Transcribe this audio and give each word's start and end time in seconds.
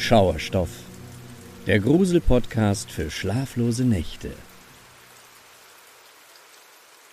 Schauerstoff, 0.00 0.70
der 1.66 1.80
Grusel-Podcast 1.80 2.90
für 2.90 3.10
schlaflose 3.10 3.84
Nächte. 3.84 4.30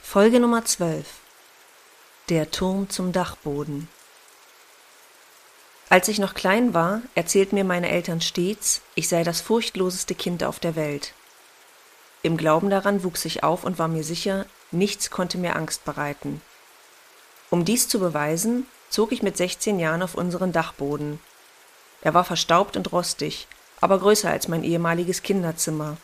Folge 0.04 0.40
Nummer 0.40 0.64
12 0.64 1.06
Der 2.30 2.52
Turm 2.52 2.88
zum 2.88 3.12
Dachboden 3.12 3.90
Als 5.90 6.08
ich 6.10 6.20
noch 6.20 6.36
klein 6.36 6.76
war, 6.76 7.02
erzählten 7.16 7.56
mir 7.56 7.64
meine 7.64 7.90
Eltern 7.90 8.22
stets, 8.22 8.82
ich 8.94 9.10
sei 9.10 9.24
das 9.24 9.42
furchtloseste 9.42 10.14
Kind 10.14 10.44
auf 10.44 10.60
der 10.60 10.76
Welt. 10.76 11.16
Im 12.22 12.38
Glauben 12.38 12.70
daran 12.70 13.04
wuchs 13.04 13.26
ich 13.26 13.44
auf 13.44 13.64
und 13.64 13.80
war 13.80 13.88
mir 13.88 14.04
sicher, 14.04 14.46
nichts 14.72 15.10
konnte 15.10 15.40
mir 15.40 15.56
Angst 15.56 15.86
bereiten. 15.86 16.40
Um 17.50 17.66
dies 17.66 17.88
zu 17.88 18.00
beweisen, 18.00 18.68
zog 18.90 19.12
ich 19.12 19.24
mit 19.24 19.38
16 19.38 19.80
Jahren 19.80 20.04
auf 20.04 20.14
unseren 20.14 20.52
Dachboden, 20.52 21.20
er 22.06 22.14
war 22.14 22.24
verstaubt 22.24 22.78
und 22.78 22.92
rostig, 22.92 23.48
aber 23.82 23.98
größer 23.98 24.30
als 24.30 24.48
mein 24.48 24.64
ehemaliges 24.64 25.24
Kinderzimmer. 25.24 25.98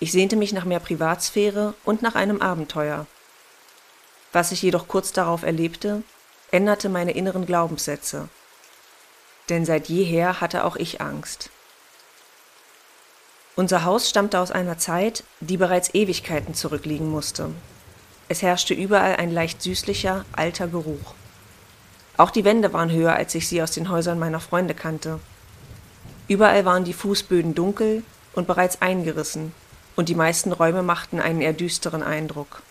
Ich 0.00 0.10
sehnte 0.10 0.34
mich 0.34 0.52
nach 0.52 0.64
mehr 0.64 0.80
Privatsphäre 0.80 1.74
und 1.84 2.02
nach 2.02 2.16
einem 2.16 2.42
Abenteuer. 2.42 3.06
Was 4.32 4.50
ich 4.50 4.60
jedoch 4.60 4.88
kurz 4.88 5.12
darauf 5.12 5.44
erlebte, 5.44 6.02
änderte 6.50 6.88
meine 6.88 7.12
inneren 7.12 7.46
Glaubenssätze. 7.46 8.28
Denn 9.50 9.64
seit 9.64 9.88
jeher 9.88 10.40
hatte 10.40 10.64
auch 10.64 10.74
ich 10.74 11.00
Angst. 11.00 11.50
Unser 13.54 13.84
Haus 13.84 14.10
stammte 14.10 14.40
aus 14.40 14.50
einer 14.50 14.78
Zeit, 14.78 15.22
die 15.38 15.58
bereits 15.58 15.94
Ewigkeiten 15.94 16.54
zurückliegen 16.54 17.08
musste. 17.08 17.50
Es 18.28 18.42
herrschte 18.42 18.74
überall 18.74 19.14
ein 19.14 19.30
leicht 19.30 19.62
süßlicher, 19.62 20.24
alter 20.32 20.66
Geruch. 20.66 21.14
Auch 22.16 22.30
die 22.30 22.44
Wände 22.44 22.72
waren 22.72 22.90
höher, 22.90 23.14
als 23.14 23.34
ich 23.34 23.48
sie 23.48 23.62
aus 23.62 23.70
den 23.70 23.88
Häusern 23.88 24.18
meiner 24.18 24.40
Freunde 24.40 24.74
kannte. 24.74 25.18
Überall 26.28 26.64
waren 26.64 26.84
die 26.84 26.92
Fußböden 26.92 27.54
dunkel 27.54 28.02
und 28.34 28.46
bereits 28.46 28.80
eingerissen, 28.82 29.54
und 29.96 30.08
die 30.08 30.14
meisten 30.14 30.52
Räume 30.52 30.82
machten 30.82 31.20
einen 31.20 31.40
eher 31.40 31.52
düsteren 31.52 32.02
Eindruck. 32.02 32.62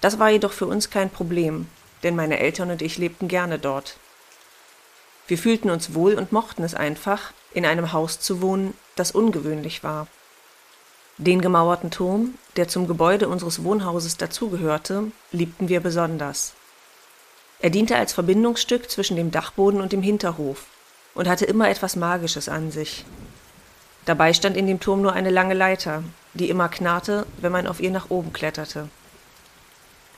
Das 0.00 0.18
war 0.18 0.30
jedoch 0.30 0.52
für 0.52 0.66
uns 0.66 0.90
kein 0.90 1.10
Problem, 1.10 1.68
denn 2.02 2.16
meine 2.16 2.38
Eltern 2.38 2.70
und 2.70 2.82
ich 2.82 2.96
lebten 2.96 3.28
gerne 3.28 3.58
dort. 3.58 3.96
Wir 5.26 5.38
fühlten 5.38 5.70
uns 5.70 5.94
wohl 5.94 6.14
und 6.14 6.32
mochten 6.32 6.64
es 6.64 6.74
einfach, 6.74 7.32
in 7.52 7.66
einem 7.66 7.92
Haus 7.92 8.20
zu 8.20 8.40
wohnen, 8.40 8.74
das 8.96 9.12
ungewöhnlich 9.12 9.84
war. 9.84 10.06
Den 11.18 11.42
gemauerten 11.42 11.90
Turm, 11.90 12.34
der 12.56 12.68
zum 12.68 12.86
Gebäude 12.86 13.28
unseres 13.28 13.62
Wohnhauses 13.62 14.16
dazugehörte, 14.16 15.12
liebten 15.32 15.68
wir 15.68 15.80
besonders. 15.80 16.54
Er 17.62 17.70
diente 17.70 17.96
als 17.96 18.12
Verbindungsstück 18.12 18.90
zwischen 18.90 19.16
dem 19.16 19.30
Dachboden 19.30 19.80
und 19.80 19.92
dem 19.92 20.02
Hinterhof 20.02 20.64
und 21.14 21.28
hatte 21.28 21.44
immer 21.44 21.68
etwas 21.68 21.94
Magisches 21.94 22.48
an 22.48 22.70
sich. 22.70 23.04
Dabei 24.06 24.32
stand 24.32 24.56
in 24.56 24.66
dem 24.66 24.80
Turm 24.80 25.02
nur 25.02 25.12
eine 25.12 25.30
lange 25.30 25.54
Leiter, 25.54 26.02
die 26.32 26.48
immer 26.48 26.70
knarrte, 26.70 27.26
wenn 27.38 27.52
man 27.52 27.66
auf 27.66 27.80
ihr 27.80 27.90
nach 27.90 28.08
oben 28.08 28.32
kletterte. 28.32 28.88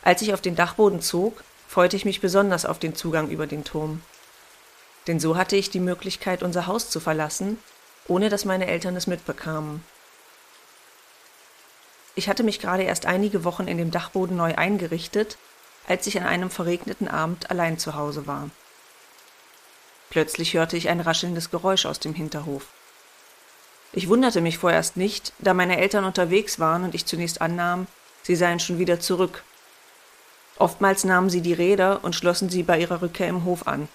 Als 0.02 0.22
ich 0.22 0.32
auf 0.34 0.40
den 0.40 0.54
Dachboden 0.54 1.00
zog, 1.00 1.42
freute 1.66 1.96
ich 1.96 2.04
mich 2.04 2.20
besonders 2.20 2.64
auf 2.64 2.78
den 2.78 2.94
Zugang 2.94 3.28
über 3.28 3.46
den 3.46 3.64
Turm. 3.64 4.02
Denn 5.08 5.18
so 5.18 5.36
hatte 5.36 5.56
ich 5.56 5.70
die 5.70 5.80
Möglichkeit, 5.80 6.44
unser 6.44 6.68
Haus 6.68 6.90
zu 6.90 7.00
verlassen, 7.00 7.58
ohne 8.06 8.28
dass 8.28 8.44
meine 8.44 8.68
Eltern 8.68 8.94
es 8.94 9.08
mitbekamen. 9.08 9.82
Ich 12.14 12.28
hatte 12.28 12.44
mich 12.44 12.60
gerade 12.60 12.82
erst 12.82 13.06
einige 13.06 13.42
Wochen 13.42 13.66
in 13.66 13.78
dem 13.78 13.90
Dachboden 13.90 14.36
neu 14.36 14.54
eingerichtet 14.54 15.38
als 15.86 16.06
ich 16.06 16.20
an 16.20 16.26
einem 16.26 16.50
verregneten 16.50 17.08
Abend 17.08 17.50
allein 17.50 17.78
zu 17.78 17.94
Hause 17.94 18.26
war. 18.26 18.50
Plötzlich 20.10 20.54
hörte 20.54 20.76
ich 20.76 20.88
ein 20.88 21.00
raschelndes 21.00 21.50
Geräusch 21.50 21.86
aus 21.86 21.98
dem 21.98 22.14
Hinterhof. 22.14 22.66
Ich 23.92 24.08
wunderte 24.08 24.40
mich 24.40 24.58
vorerst 24.58 24.96
nicht, 24.96 25.32
da 25.38 25.54
meine 25.54 25.78
Eltern 25.78 26.04
unterwegs 26.04 26.58
waren 26.58 26.84
und 26.84 26.94
ich 26.94 27.06
zunächst 27.06 27.40
annahm, 27.40 27.86
sie 28.22 28.36
seien 28.36 28.60
schon 28.60 28.78
wieder 28.78 29.00
zurück. 29.00 29.42
Oftmals 30.58 31.04
nahmen 31.04 31.30
sie 31.30 31.40
die 31.40 31.54
Räder 31.54 32.04
und 32.04 32.14
schlossen 32.14 32.48
sie 32.48 32.62
bei 32.62 32.78
ihrer 32.78 33.02
Rückkehr 33.02 33.28
im 33.28 33.44
Hof 33.44 33.66
an. 33.66 33.88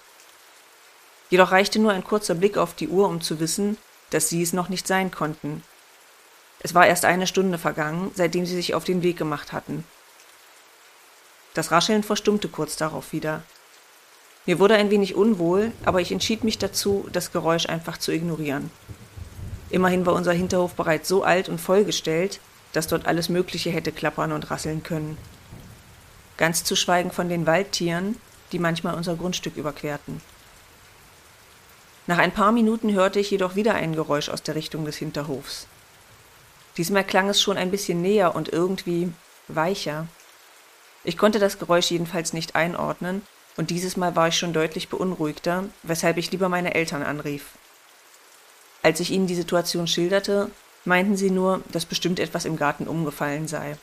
Jedoch 1.30 1.50
reichte 1.50 1.78
nur 1.78 1.92
ein 1.92 2.04
kurzer 2.04 2.34
Blick 2.34 2.56
auf 2.56 2.74
die 2.74 2.88
Uhr, 2.88 3.08
um 3.08 3.20
zu 3.20 3.40
wissen, 3.40 3.76
dass 4.10 4.28
sie 4.28 4.42
es 4.42 4.52
noch 4.52 4.68
nicht 4.68 4.86
sein 4.86 5.10
konnten. 5.10 5.62
Es 6.60 6.74
war 6.74 6.86
erst 6.86 7.04
eine 7.04 7.26
Stunde 7.26 7.58
vergangen, 7.58 8.10
seitdem 8.14 8.46
sie 8.46 8.56
sich 8.56 8.74
auf 8.74 8.84
den 8.84 9.02
Weg 9.02 9.16
gemacht 9.16 9.52
hatten. 9.52 9.84
Das 11.58 11.72
Rascheln 11.72 12.04
verstummte 12.04 12.46
kurz 12.46 12.76
darauf 12.76 13.12
wieder. 13.12 13.42
Mir 14.46 14.60
wurde 14.60 14.76
ein 14.76 14.92
wenig 14.92 15.16
unwohl, 15.16 15.72
aber 15.84 16.00
ich 16.00 16.12
entschied 16.12 16.44
mich 16.44 16.56
dazu, 16.56 17.08
das 17.10 17.32
Geräusch 17.32 17.68
einfach 17.68 17.98
zu 17.98 18.12
ignorieren. 18.12 18.70
Immerhin 19.68 20.06
war 20.06 20.14
unser 20.14 20.30
Hinterhof 20.30 20.74
bereits 20.74 21.08
so 21.08 21.24
alt 21.24 21.48
und 21.48 21.60
vollgestellt, 21.60 22.38
dass 22.74 22.86
dort 22.86 23.06
alles 23.06 23.28
Mögliche 23.28 23.70
hätte 23.70 23.90
klappern 23.90 24.30
und 24.30 24.52
rasseln 24.52 24.84
können. 24.84 25.18
Ganz 26.36 26.62
zu 26.62 26.76
schweigen 26.76 27.10
von 27.10 27.28
den 27.28 27.44
Waldtieren, 27.44 28.20
die 28.52 28.60
manchmal 28.60 28.94
unser 28.94 29.16
Grundstück 29.16 29.56
überquerten. 29.56 30.20
Nach 32.06 32.18
ein 32.18 32.30
paar 32.30 32.52
Minuten 32.52 32.92
hörte 32.92 33.18
ich 33.18 33.32
jedoch 33.32 33.56
wieder 33.56 33.74
ein 33.74 33.96
Geräusch 33.96 34.28
aus 34.28 34.44
der 34.44 34.54
Richtung 34.54 34.84
des 34.84 34.98
Hinterhofs. 34.98 35.66
Diesmal 36.76 37.02
klang 37.02 37.28
es 37.28 37.42
schon 37.42 37.56
ein 37.56 37.72
bisschen 37.72 38.00
näher 38.00 38.36
und 38.36 38.48
irgendwie 38.48 39.12
weicher. 39.48 40.06
Ich 41.08 41.16
konnte 41.16 41.38
das 41.38 41.58
Geräusch 41.58 41.90
jedenfalls 41.90 42.34
nicht 42.34 42.54
einordnen, 42.54 43.22
und 43.56 43.70
dieses 43.70 43.96
Mal 43.96 44.14
war 44.14 44.28
ich 44.28 44.36
schon 44.36 44.52
deutlich 44.52 44.90
beunruhigter, 44.90 45.64
weshalb 45.82 46.18
ich 46.18 46.30
lieber 46.32 46.50
meine 46.50 46.74
Eltern 46.74 47.02
anrief. 47.02 47.46
Als 48.82 49.00
ich 49.00 49.10
ihnen 49.10 49.26
die 49.26 49.34
Situation 49.34 49.86
schilderte, 49.86 50.50
meinten 50.84 51.16
sie 51.16 51.30
nur, 51.30 51.62
dass 51.72 51.86
bestimmt 51.86 52.20
etwas 52.20 52.44
im 52.44 52.58
Garten 52.58 52.86
umgefallen 52.86 53.48
sei. 53.48 53.78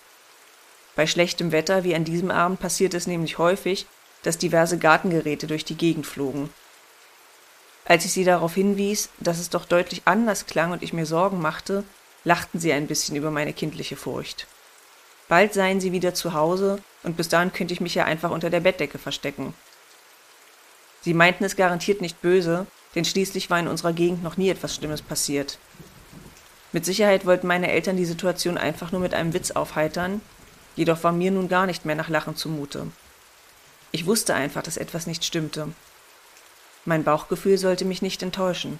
Bei 0.95 1.07
schlechtem 1.07 1.51
Wetter 1.51 1.83
wie 1.83 1.95
an 1.95 2.03
diesem 2.03 2.29
Abend 2.29 2.59
passiert 2.59 2.93
es 2.93 3.07
nämlich 3.07 3.39
häufig, 3.39 3.87
dass 4.21 4.37
diverse 4.37 4.77
Gartengeräte 4.77 5.47
durch 5.47 5.65
die 5.65 5.77
Gegend 5.77 6.05
flogen. 6.05 6.51
Als 7.85 8.05
ich 8.05 8.13
sie 8.13 8.23
darauf 8.23 8.53
hinwies, 8.53 9.09
dass 9.17 9.39
es 9.39 9.49
doch 9.49 9.65
deutlich 9.65 10.03
anders 10.05 10.45
klang 10.45 10.73
und 10.73 10.83
ich 10.83 10.93
mir 10.93 11.07
Sorgen 11.07 11.41
machte, 11.41 11.85
lachten 12.23 12.59
sie 12.59 12.71
ein 12.71 12.85
bisschen 12.85 13.15
über 13.15 13.31
meine 13.31 13.53
kindliche 13.53 13.95
Furcht. 13.95 14.45
Bald 15.27 15.53
seien 15.53 15.81
sie 15.81 15.91
wieder 15.91 16.13
zu 16.13 16.33
Hause 16.33 16.81
und 17.03 17.17
bis 17.17 17.29
dahin 17.29 17.51
könnte 17.51 17.73
ich 17.73 17.81
mich 17.81 17.95
ja 17.95 18.05
einfach 18.05 18.31
unter 18.31 18.49
der 18.49 18.59
Bettdecke 18.59 18.97
verstecken. 18.97 19.53
Sie 21.01 21.13
meinten 21.13 21.43
es 21.43 21.55
garantiert 21.55 22.01
nicht 22.01 22.21
böse, 22.21 22.67
denn 22.95 23.05
schließlich 23.05 23.49
war 23.49 23.59
in 23.59 23.67
unserer 23.67 23.93
Gegend 23.93 24.23
noch 24.23 24.37
nie 24.37 24.49
etwas 24.49 24.75
Schlimmes 24.75 25.01
passiert. 25.01 25.59
Mit 26.71 26.85
Sicherheit 26.85 27.25
wollten 27.25 27.47
meine 27.47 27.71
Eltern 27.71 27.97
die 27.97 28.05
Situation 28.05 28.57
einfach 28.57 28.91
nur 28.91 29.01
mit 29.01 29.13
einem 29.13 29.33
Witz 29.33 29.51
aufheitern, 29.51 30.21
jedoch 30.75 31.03
war 31.03 31.11
mir 31.11 31.31
nun 31.31 31.47
gar 31.47 31.65
nicht 31.65 31.85
mehr 31.85 31.95
nach 31.95 32.09
Lachen 32.09 32.35
zumute. 32.35 32.87
Ich 33.91 34.05
wusste 34.05 34.33
einfach, 34.33 34.61
dass 34.61 34.77
etwas 34.77 35.07
nicht 35.07 35.23
stimmte. 35.23 35.69
Mein 36.83 37.03
Bauchgefühl 37.03 37.57
sollte 37.57 37.85
mich 37.85 38.01
nicht 38.01 38.21
enttäuschen. 38.21 38.79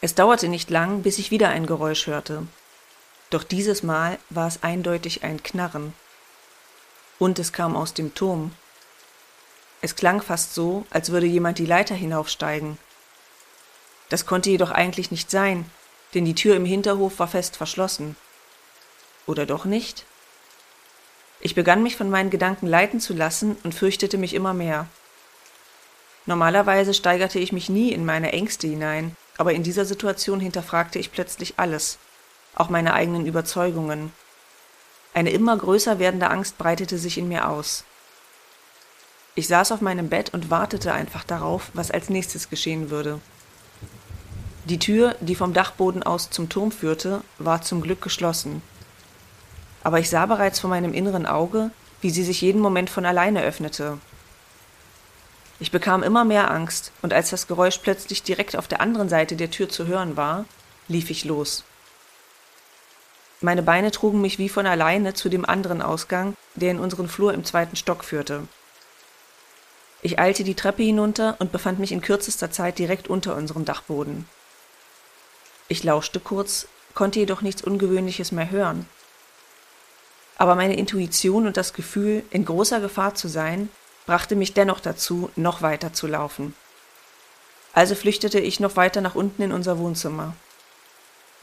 Es 0.00 0.14
dauerte 0.14 0.48
nicht 0.48 0.70
lang, 0.70 1.02
bis 1.02 1.18
ich 1.18 1.30
wieder 1.30 1.48
ein 1.50 1.66
Geräusch 1.66 2.06
hörte, 2.06 2.46
doch 3.30 3.42
dieses 3.42 3.82
Mal 3.82 4.18
war 4.30 4.46
es 4.46 4.62
eindeutig 4.62 5.24
ein 5.24 5.42
Knarren. 5.42 5.94
Und 7.18 7.38
es 7.38 7.52
kam 7.52 7.76
aus 7.76 7.94
dem 7.94 8.14
Turm. 8.14 8.52
Es 9.80 9.96
klang 9.96 10.22
fast 10.22 10.54
so, 10.54 10.86
als 10.90 11.10
würde 11.10 11.26
jemand 11.26 11.58
die 11.58 11.66
Leiter 11.66 11.94
hinaufsteigen. 11.94 12.78
Das 14.08 14.26
konnte 14.26 14.50
jedoch 14.50 14.70
eigentlich 14.70 15.10
nicht 15.10 15.30
sein, 15.30 15.70
denn 16.14 16.24
die 16.24 16.34
Tür 16.34 16.56
im 16.56 16.64
Hinterhof 16.64 17.18
war 17.18 17.28
fest 17.28 17.56
verschlossen. 17.56 18.16
Oder 19.26 19.46
doch 19.46 19.64
nicht? 19.64 20.04
Ich 21.40 21.54
begann 21.54 21.82
mich 21.82 21.96
von 21.96 22.10
meinen 22.10 22.30
Gedanken 22.30 22.66
leiten 22.66 23.00
zu 23.00 23.14
lassen 23.14 23.56
und 23.64 23.74
fürchtete 23.74 24.18
mich 24.18 24.34
immer 24.34 24.54
mehr. 24.54 24.86
Normalerweise 26.26 26.94
steigerte 26.94 27.38
ich 27.38 27.52
mich 27.52 27.68
nie 27.68 27.92
in 27.92 28.04
meine 28.04 28.32
Ängste 28.32 28.66
hinein, 28.66 29.16
aber 29.36 29.52
in 29.52 29.62
dieser 29.62 29.84
Situation 29.84 30.40
hinterfragte 30.40 30.98
ich 30.98 31.12
plötzlich 31.12 31.54
alles 31.56 31.98
auch 32.54 32.68
meine 32.68 32.94
eigenen 32.94 33.26
Überzeugungen. 33.26 34.12
Eine 35.12 35.30
immer 35.30 35.56
größer 35.56 35.98
werdende 35.98 36.30
Angst 36.30 36.58
breitete 36.58 36.98
sich 36.98 37.18
in 37.18 37.28
mir 37.28 37.48
aus. 37.48 37.84
Ich 39.36 39.48
saß 39.48 39.72
auf 39.72 39.80
meinem 39.80 40.08
Bett 40.08 40.32
und 40.32 40.50
wartete 40.50 40.92
einfach 40.92 41.24
darauf, 41.24 41.70
was 41.74 41.90
als 41.90 42.08
nächstes 42.08 42.50
geschehen 42.50 42.90
würde. 42.90 43.20
Die 44.64 44.78
Tür, 44.78 45.16
die 45.20 45.34
vom 45.34 45.52
Dachboden 45.52 46.02
aus 46.02 46.30
zum 46.30 46.48
Turm 46.48 46.72
führte, 46.72 47.22
war 47.38 47.62
zum 47.62 47.82
Glück 47.82 48.00
geschlossen. 48.00 48.62
Aber 49.82 49.98
ich 49.98 50.08
sah 50.08 50.24
bereits 50.26 50.60
vor 50.60 50.70
meinem 50.70 50.94
inneren 50.94 51.26
Auge, 51.26 51.70
wie 52.00 52.10
sie 52.10 52.24
sich 52.24 52.40
jeden 52.40 52.60
Moment 52.60 52.90
von 52.90 53.04
alleine 53.04 53.42
öffnete. 53.42 53.98
Ich 55.60 55.70
bekam 55.70 56.02
immer 56.02 56.24
mehr 56.24 56.50
Angst, 56.50 56.92
und 57.02 57.12
als 57.12 57.30
das 57.30 57.46
Geräusch 57.46 57.78
plötzlich 57.78 58.22
direkt 58.22 58.56
auf 58.56 58.68
der 58.68 58.80
anderen 58.80 59.08
Seite 59.08 59.36
der 59.36 59.50
Tür 59.50 59.68
zu 59.68 59.86
hören 59.86 60.16
war, 60.16 60.46
lief 60.88 61.10
ich 61.10 61.24
los. 61.24 61.64
Meine 63.40 63.62
Beine 63.62 63.90
trugen 63.90 64.20
mich 64.20 64.38
wie 64.38 64.48
von 64.48 64.66
alleine 64.66 65.14
zu 65.14 65.28
dem 65.28 65.44
anderen 65.44 65.82
Ausgang, 65.82 66.34
der 66.54 66.70
in 66.70 66.78
unseren 66.78 67.08
Flur 67.08 67.34
im 67.34 67.44
zweiten 67.44 67.76
Stock 67.76 68.04
führte. 68.04 68.48
Ich 70.02 70.18
eilte 70.18 70.44
die 70.44 70.54
Treppe 70.54 70.82
hinunter 70.82 71.36
und 71.38 71.52
befand 71.52 71.78
mich 71.78 71.90
in 71.90 72.00
kürzester 72.02 72.50
Zeit 72.50 72.78
direkt 72.78 73.08
unter 73.08 73.36
unserem 73.36 73.64
Dachboden. 73.64 74.28
Ich 75.68 75.82
lauschte 75.82 76.20
kurz, 76.20 76.68
konnte 76.94 77.20
jedoch 77.20 77.40
nichts 77.40 77.62
Ungewöhnliches 77.62 78.30
mehr 78.30 78.50
hören. 78.50 78.86
Aber 80.36 80.56
meine 80.56 80.76
Intuition 80.76 81.46
und 81.46 81.56
das 81.56 81.72
Gefühl, 81.72 82.22
in 82.30 82.44
großer 82.44 82.80
Gefahr 82.80 83.14
zu 83.14 83.28
sein, 83.28 83.70
brachte 84.06 84.36
mich 84.36 84.52
dennoch 84.52 84.80
dazu, 84.80 85.30
noch 85.36 85.62
weiter 85.62 85.92
zu 85.92 86.06
laufen. 86.06 86.54
Also 87.72 87.94
flüchtete 87.94 88.40
ich 88.40 88.60
noch 88.60 88.76
weiter 88.76 89.00
nach 89.00 89.14
unten 89.14 89.42
in 89.42 89.52
unser 89.52 89.78
Wohnzimmer. 89.78 90.36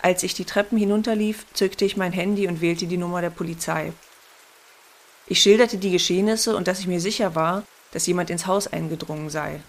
Als 0.01 0.23
ich 0.23 0.33
die 0.33 0.45
Treppen 0.45 0.77
hinunterlief, 0.77 1.45
zückte 1.53 1.85
ich 1.85 1.95
mein 1.95 2.11
Handy 2.11 2.47
und 2.47 2.59
wählte 2.59 2.87
die 2.87 2.97
Nummer 2.97 3.21
der 3.21 3.29
Polizei. 3.29 3.93
Ich 5.27 5.41
schilderte 5.41 5.77
die 5.77 5.91
Geschehnisse 5.91 6.55
und 6.55 6.67
dass 6.67 6.79
ich 6.79 6.87
mir 6.87 6.99
sicher 6.99 7.35
war, 7.35 7.63
dass 7.91 8.07
jemand 8.07 8.29
ins 8.29 8.47
Haus 8.47 8.67
eingedrungen 8.67 9.29
sei. 9.29 9.61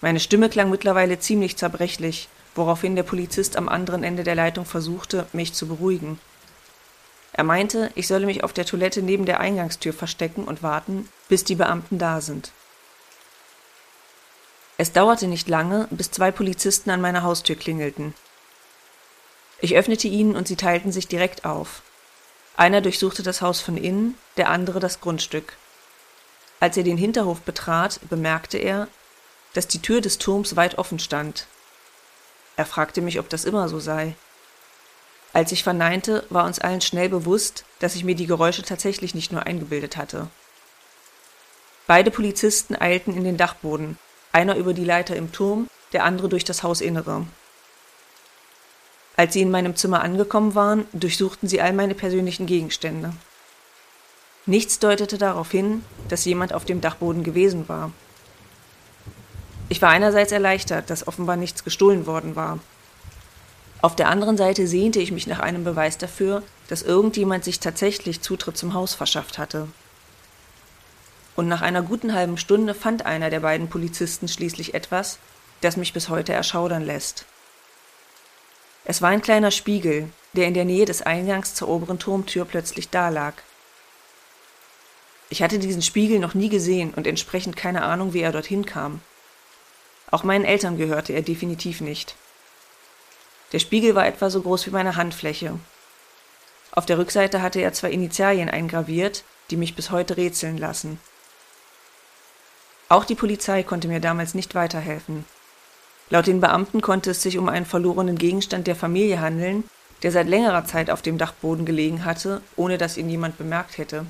Meine 0.00 0.20
Stimme 0.20 0.48
klang 0.48 0.70
mittlerweile 0.70 1.18
ziemlich 1.18 1.56
zerbrechlich, 1.56 2.28
woraufhin 2.54 2.96
der 2.96 3.02
Polizist 3.02 3.56
am 3.56 3.68
anderen 3.68 4.04
Ende 4.04 4.22
der 4.22 4.34
Leitung 4.34 4.64
versuchte, 4.64 5.26
mich 5.32 5.54
zu 5.54 5.66
beruhigen. 5.66 6.20
Er 7.32 7.44
meinte, 7.44 7.90
ich 7.94 8.06
solle 8.06 8.26
mich 8.26 8.44
auf 8.44 8.52
der 8.52 8.64
Toilette 8.64 9.02
neben 9.02 9.24
der 9.24 9.40
Eingangstür 9.40 9.92
verstecken 9.92 10.44
und 10.44 10.62
warten, 10.62 11.08
bis 11.28 11.44
die 11.44 11.54
Beamten 11.54 11.98
da 11.98 12.20
sind. 12.20 12.52
Es 14.78 14.92
dauerte 14.92 15.26
nicht 15.26 15.48
lange, 15.48 15.88
bis 15.90 16.10
zwei 16.10 16.30
Polizisten 16.30 16.90
an 16.90 17.00
meiner 17.00 17.22
Haustür 17.22 17.56
klingelten. 17.56 18.14
Ich 19.60 19.76
öffnete 19.76 20.08
ihnen 20.08 20.36
und 20.36 20.48
sie 20.48 20.56
teilten 20.56 20.92
sich 20.92 21.06
direkt 21.06 21.44
auf. 21.44 21.82
Einer 22.56 22.80
durchsuchte 22.80 23.22
das 23.22 23.42
Haus 23.42 23.60
von 23.60 23.76
innen, 23.76 24.16
der 24.36 24.48
andere 24.48 24.80
das 24.80 25.00
Grundstück. 25.00 25.56
Als 26.60 26.76
er 26.76 26.82
den 26.82 26.96
Hinterhof 26.96 27.40
betrat, 27.40 28.00
bemerkte 28.08 28.58
er, 28.58 28.88
dass 29.54 29.66
die 29.66 29.80
Tür 29.80 30.00
des 30.00 30.18
Turms 30.18 30.56
weit 30.56 30.78
offen 30.78 30.98
stand. 30.98 31.46
Er 32.56 32.66
fragte 32.66 33.00
mich, 33.00 33.18
ob 33.18 33.28
das 33.28 33.44
immer 33.44 33.68
so 33.68 33.80
sei. 33.80 34.14
Als 35.32 35.52
ich 35.52 35.62
verneinte, 35.62 36.26
war 36.28 36.44
uns 36.44 36.58
allen 36.58 36.80
schnell 36.80 37.08
bewusst, 37.08 37.64
dass 37.78 37.94
ich 37.94 38.04
mir 38.04 38.14
die 38.14 38.26
Geräusche 38.26 38.62
tatsächlich 38.62 39.14
nicht 39.14 39.32
nur 39.32 39.44
eingebildet 39.44 39.96
hatte. 39.96 40.28
Beide 41.86 42.10
Polizisten 42.10 42.76
eilten 42.76 43.16
in 43.16 43.24
den 43.24 43.36
Dachboden, 43.36 43.98
einer 44.32 44.56
über 44.56 44.74
die 44.74 44.84
Leiter 44.84 45.16
im 45.16 45.32
Turm, 45.32 45.68
der 45.92 46.04
andere 46.04 46.28
durch 46.28 46.44
das 46.44 46.62
Hausinnere. 46.62 47.26
Als 49.20 49.34
sie 49.34 49.42
in 49.42 49.50
meinem 49.50 49.76
Zimmer 49.76 50.00
angekommen 50.00 50.54
waren, 50.54 50.86
durchsuchten 50.94 51.46
sie 51.46 51.60
all 51.60 51.74
meine 51.74 51.94
persönlichen 51.94 52.46
Gegenstände. 52.46 53.12
Nichts 54.46 54.78
deutete 54.78 55.18
darauf 55.18 55.50
hin, 55.50 55.84
dass 56.08 56.24
jemand 56.24 56.54
auf 56.54 56.64
dem 56.64 56.80
Dachboden 56.80 57.22
gewesen 57.22 57.68
war. 57.68 57.92
Ich 59.68 59.82
war 59.82 59.90
einerseits 59.90 60.32
erleichtert, 60.32 60.88
dass 60.88 61.06
offenbar 61.06 61.36
nichts 61.36 61.64
gestohlen 61.64 62.06
worden 62.06 62.34
war. 62.34 62.60
Auf 63.82 63.94
der 63.94 64.08
anderen 64.08 64.38
Seite 64.38 64.66
sehnte 64.66 65.00
ich 65.00 65.12
mich 65.12 65.26
nach 65.26 65.40
einem 65.40 65.64
Beweis 65.64 65.98
dafür, 65.98 66.42
dass 66.68 66.80
irgendjemand 66.80 67.44
sich 67.44 67.60
tatsächlich 67.60 68.22
Zutritt 68.22 68.56
zum 68.56 68.72
Haus 68.72 68.94
verschafft 68.94 69.36
hatte. 69.36 69.68
Und 71.36 71.46
nach 71.46 71.60
einer 71.60 71.82
guten 71.82 72.14
halben 72.14 72.38
Stunde 72.38 72.72
fand 72.72 73.04
einer 73.04 73.28
der 73.28 73.40
beiden 73.40 73.68
Polizisten 73.68 74.28
schließlich 74.28 74.72
etwas, 74.72 75.18
das 75.60 75.76
mich 75.76 75.92
bis 75.92 76.08
heute 76.08 76.32
erschaudern 76.32 76.86
lässt. 76.86 77.26
Es 78.84 79.02
war 79.02 79.10
ein 79.10 79.22
kleiner 79.22 79.50
Spiegel, 79.50 80.10
der 80.32 80.46
in 80.46 80.54
der 80.54 80.64
Nähe 80.64 80.84
des 80.84 81.02
Eingangs 81.02 81.54
zur 81.54 81.68
oberen 81.68 81.98
Turmtür 81.98 82.44
plötzlich 82.44 82.88
dalag. 82.88 83.34
Ich 85.28 85.42
hatte 85.42 85.58
diesen 85.58 85.82
Spiegel 85.82 86.18
noch 86.18 86.34
nie 86.34 86.48
gesehen 86.48 86.92
und 86.94 87.06
entsprechend 87.06 87.56
keine 87.56 87.82
Ahnung, 87.82 88.14
wie 88.14 88.20
er 88.20 88.32
dorthin 88.32 88.66
kam. 88.66 89.00
Auch 90.10 90.24
meinen 90.24 90.44
Eltern 90.44 90.76
gehörte 90.76 91.12
er 91.12 91.22
definitiv 91.22 91.80
nicht. 91.80 92.16
Der 93.52 93.58
Spiegel 93.58 93.94
war 93.94 94.06
etwa 94.06 94.30
so 94.30 94.42
groß 94.42 94.66
wie 94.66 94.70
meine 94.70 94.96
Handfläche. 94.96 95.58
Auf 96.72 96.86
der 96.86 96.98
Rückseite 96.98 97.42
hatte 97.42 97.60
er 97.60 97.72
zwei 97.72 97.90
Initialien 97.90 98.48
eingraviert, 98.48 99.24
die 99.50 99.56
mich 99.56 99.74
bis 99.74 99.90
heute 99.90 100.16
rätseln 100.16 100.56
lassen. 100.56 101.00
Auch 102.88 103.04
die 103.04 103.14
Polizei 103.14 103.62
konnte 103.62 103.88
mir 103.88 104.00
damals 104.00 104.34
nicht 104.34 104.54
weiterhelfen. 104.54 105.24
Laut 106.10 106.26
den 106.26 106.40
Beamten 106.40 106.80
konnte 106.80 107.12
es 107.12 107.22
sich 107.22 107.38
um 107.38 107.48
einen 107.48 107.66
verlorenen 107.66 108.18
Gegenstand 108.18 108.66
der 108.66 108.76
Familie 108.76 109.20
handeln, 109.20 109.64
der 110.02 110.12
seit 110.12 110.28
längerer 110.28 110.64
Zeit 110.64 110.90
auf 110.90 111.02
dem 111.02 111.18
Dachboden 111.18 111.64
gelegen 111.64 112.04
hatte, 112.04 112.42
ohne 112.56 112.78
dass 112.78 112.96
ihn 112.96 113.08
jemand 113.08 113.38
bemerkt 113.38 113.78
hätte. 113.78 114.06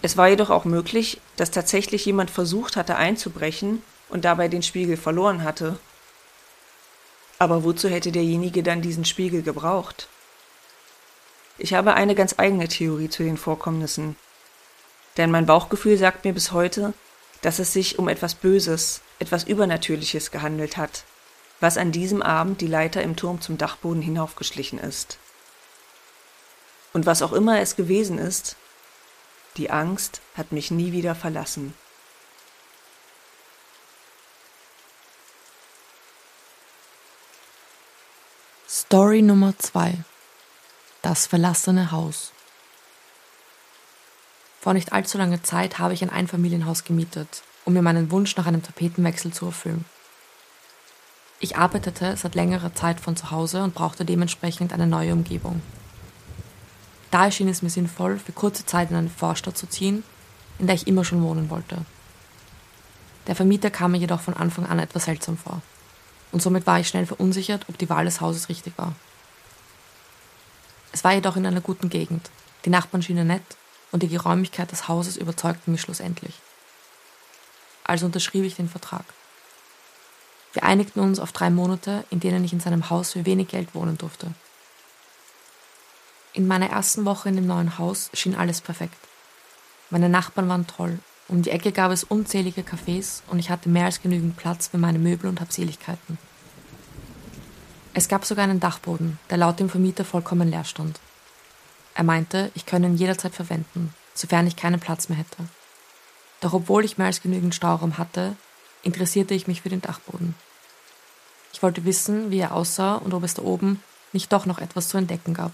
Es 0.00 0.16
war 0.16 0.28
jedoch 0.28 0.50
auch 0.50 0.64
möglich, 0.64 1.20
dass 1.36 1.50
tatsächlich 1.50 2.04
jemand 2.06 2.30
versucht 2.30 2.76
hatte 2.76 2.96
einzubrechen 2.96 3.82
und 4.08 4.24
dabei 4.24 4.48
den 4.48 4.62
Spiegel 4.62 4.96
verloren 4.96 5.44
hatte 5.44 5.78
aber 7.42 7.64
wozu 7.64 7.88
hätte 7.88 8.12
derjenige 8.12 8.62
dann 8.62 8.82
diesen 8.82 9.04
Spiegel 9.04 9.42
gebraucht? 9.42 10.06
Ich 11.58 11.74
habe 11.74 11.94
eine 11.94 12.14
ganz 12.14 12.36
eigene 12.38 12.68
Theorie 12.68 13.08
zu 13.08 13.24
den 13.24 13.36
Vorkommnissen. 13.36 14.14
Denn 15.16 15.32
mein 15.32 15.46
Bauchgefühl 15.46 15.98
sagt 15.98 16.24
mir 16.24 16.34
bis 16.34 16.52
heute, 16.52 16.94
dass 17.40 17.58
es 17.58 17.72
sich 17.72 17.98
um 17.98 18.08
etwas 18.08 18.36
Böses, 18.36 19.00
etwas 19.22 19.44
Übernatürliches 19.44 20.30
gehandelt 20.32 20.76
hat, 20.76 21.04
was 21.60 21.78
an 21.78 21.92
diesem 21.92 22.22
Abend 22.22 22.60
die 22.60 22.66
Leiter 22.66 23.02
im 23.02 23.14
Turm 23.14 23.40
zum 23.40 23.56
Dachboden 23.56 24.02
hinaufgeschlichen 24.02 24.80
ist. 24.80 25.16
Und 26.92 27.06
was 27.06 27.22
auch 27.22 27.32
immer 27.32 27.60
es 27.60 27.76
gewesen 27.76 28.18
ist, 28.18 28.56
die 29.56 29.70
Angst 29.70 30.20
hat 30.34 30.50
mich 30.50 30.72
nie 30.72 30.90
wieder 30.92 31.14
verlassen. 31.14 31.74
Story 38.68 39.22
Nummer 39.22 39.56
2 39.56 40.04
Das 41.00 41.26
verlassene 41.26 41.92
Haus 41.92 42.32
Vor 44.60 44.74
nicht 44.74 44.92
allzu 44.92 45.16
langer 45.16 45.44
Zeit 45.44 45.78
habe 45.78 45.94
ich 45.94 46.02
ein 46.02 46.10
Einfamilienhaus 46.10 46.82
gemietet, 46.84 47.42
um 47.64 47.72
mir 47.72 47.82
meinen 47.82 48.10
Wunsch 48.10 48.36
nach 48.36 48.46
einem 48.46 48.62
Tapetenwechsel 48.62 49.32
zu 49.32 49.46
erfüllen. 49.46 49.84
Ich 51.40 51.56
arbeitete 51.56 52.16
seit 52.16 52.34
längerer 52.34 52.74
Zeit 52.74 53.00
von 53.00 53.16
zu 53.16 53.30
Hause 53.30 53.62
und 53.62 53.74
brauchte 53.74 54.04
dementsprechend 54.04 54.72
eine 54.72 54.86
neue 54.86 55.12
Umgebung. 55.12 55.60
Da 57.10 57.26
erschien 57.26 57.48
es 57.48 57.62
mir 57.62 57.70
sinnvoll, 57.70 58.18
für 58.18 58.32
kurze 58.32 58.64
Zeit 58.64 58.90
in 58.90 58.96
eine 58.96 59.10
Vorstadt 59.10 59.58
zu 59.58 59.66
ziehen, 59.66 60.04
in 60.58 60.66
der 60.66 60.76
ich 60.76 60.86
immer 60.86 61.04
schon 61.04 61.22
wohnen 61.22 61.50
wollte. 61.50 61.78
Der 63.26 63.36
Vermieter 63.36 63.70
kam 63.70 63.92
mir 63.92 63.98
jedoch 63.98 64.20
von 64.20 64.34
Anfang 64.34 64.66
an 64.66 64.78
etwas 64.78 65.04
seltsam 65.04 65.36
vor 65.36 65.62
und 66.32 66.40
somit 66.40 66.66
war 66.66 66.80
ich 66.80 66.88
schnell 66.88 67.06
verunsichert, 67.06 67.66
ob 67.68 67.78
die 67.78 67.88
Wahl 67.88 68.06
des 68.06 68.20
Hauses 68.20 68.48
richtig 68.48 68.76
war. 68.76 68.94
Es 70.90 71.04
war 71.04 71.12
jedoch 71.12 71.36
in 71.36 71.46
einer 71.46 71.60
guten 71.60 71.88
Gegend, 71.88 72.30
die 72.64 72.70
Nachbarn 72.70 73.02
schienen 73.02 73.26
nett 73.26 73.42
und 73.92 74.02
die 74.02 74.08
Geräumigkeit 74.08 74.72
des 74.72 74.88
Hauses 74.88 75.16
überzeugte 75.16 75.70
mich 75.70 75.82
schlussendlich. 75.82 76.34
Also 77.92 78.06
unterschrieb 78.06 78.42
ich 78.44 78.56
den 78.56 78.70
Vertrag. 78.70 79.04
Wir 80.54 80.62
einigten 80.62 81.02
uns 81.02 81.18
auf 81.18 81.32
drei 81.32 81.50
Monate, 81.50 82.04
in 82.08 82.20
denen 82.20 82.42
ich 82.42 82.54
in 82.54 82.60
seinem 82.60 82.88
Haus 82.88 83.12
für 83.12 83.26
wenig 83.26 83.48
Geld 83.48 83.74
wohnen 83.74 83.98
durfte. 83.98 84.32
In 86.32 86.46
meiner 86.46 86.70
ersten 86.70 87.04
Woche 87.04 87.28
in 87.28 87.36
dem 87.36 87.46
neuen 87.46 87.76
Haus 87.76 88.08
schien 88.14 88.34
alles 88.34 88.62
perfekt. 88.62 88.96
Meine 89.90 90.08
Nachbarn 90.08 90.48
waren 90.48 90.66
toll 90.66 91.00
um 91.28 91.42
die 91.42 91.50
Ecke 91.50 91.70
gab 91.70 91.92
es 91.92 92.04
unzählige 92.04 92.62
Cafés 92.62 93.22
und 93.28 93.38
ich 93.38 93.50
hatte 93.50 93.68
mehr 93.68 93.84
als 93.84 94.00
genügend 94.00 94.36
Platz 94.38 94.68
für 94.68 94.78
meine 94.78 94.98
Möbel 94.98 95.28
und 95.28 95.40
Habseligkeiten. 95.40 96.18
Es 97.92 98.08
gab 98.08 98.24
sogar 98.24 98.44
einen 98.44 98.60
Dachboden, 98.60 99.18
der 99.28 99.36
laut 99.36 99.60
dem 99.60 99.68
Vermieter 99.68 100.04
vollkommen 100.04 100.50
leer 100.50 100.64
stand. 100.64 100.98
Er 101.94 102.04
meinte, 102.04 102.50
ich 102.54 102.64
könne 102.64 102.86
ihn 102.86 102.96
jederzeit 102.96 103.34
verwenden, 103.34 103.94
sofern 104.14 104.46
ich 104.46 104.56
keinen 104.56 104.80
Platz 104.80 105.08
mehr 105.08 105.18
hätte. 105.18 105.46
Doch 106.42 106.52
obwohl 106.52 106.84
ich 106.84 106.98
mehr 106.98 107.06
als 107.06 107.22
genügend 107.22 107.54
Stauraum 107.54 107.98
hatte, 107.98 108.36
interessierte 108.82 109.32
ich 109.32 109.46
mich 109.46 109.62
für 109.62 109.68
den 109.68 109.80
Dachboden. 109.80 110.34
Ich 111.52 111.62
wollte 111.62 111.84
wissen, 111.84 112.32
wie 112.32 112.40
er 112.40 112.52
aussah 112.52 112.96
und 112.96 113.14
ob 113.14 113.22
es 113.22 113.34
da 113.34 113.42
oben 113.42 113.82
nicht 114.12 114.32
doch 114.32 114.44
noch 114.44 114.58
etwas 114.58 114.88
zu 114.88 114.98
entdecken 114.98 115.34
gab. 115.34 115.52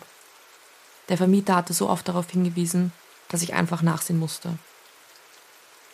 Der 1.10 1.18
Vermieter 1.18 1.56
hatte 1.56 1.74
so 1.74 1.90
oft 1.90 2.08
darauf 2.08 2.30
hingewiesen, 2.30 2.92
dass 3.28 3.42
ich 3.42 3.52
einfach 3.52 3.82
nachsehen 3.82 4.18
musste. 4.18 4.58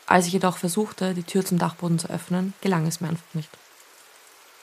Als 0.06 0.26
ich 0.26 0.32
jedoch 0.32 0.58
versuchte, 0.58 1.12
die 1.12 1.24
Tür 1.24 1.44
zum 1.44 1.58
Dachboden 1.58 1.98
zu 1.98 2.08
öffnen, 2.08 2.54
gelang 2.60 2.86
es 2.86 3.00
mir 3.00 3.08
einfach 3.08 3.34
nicht. 3.34 3.50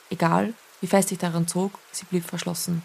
Egal, 0.08 0.54
wie 0.80 0.86
fest 0.86 1.12
ich 1.12 1.18
daran 1.18 1.46
zog, 1.46 1.72
sie 1.90 2.06
blieb 2.06 2.24
verschlossen. 2.24 2.82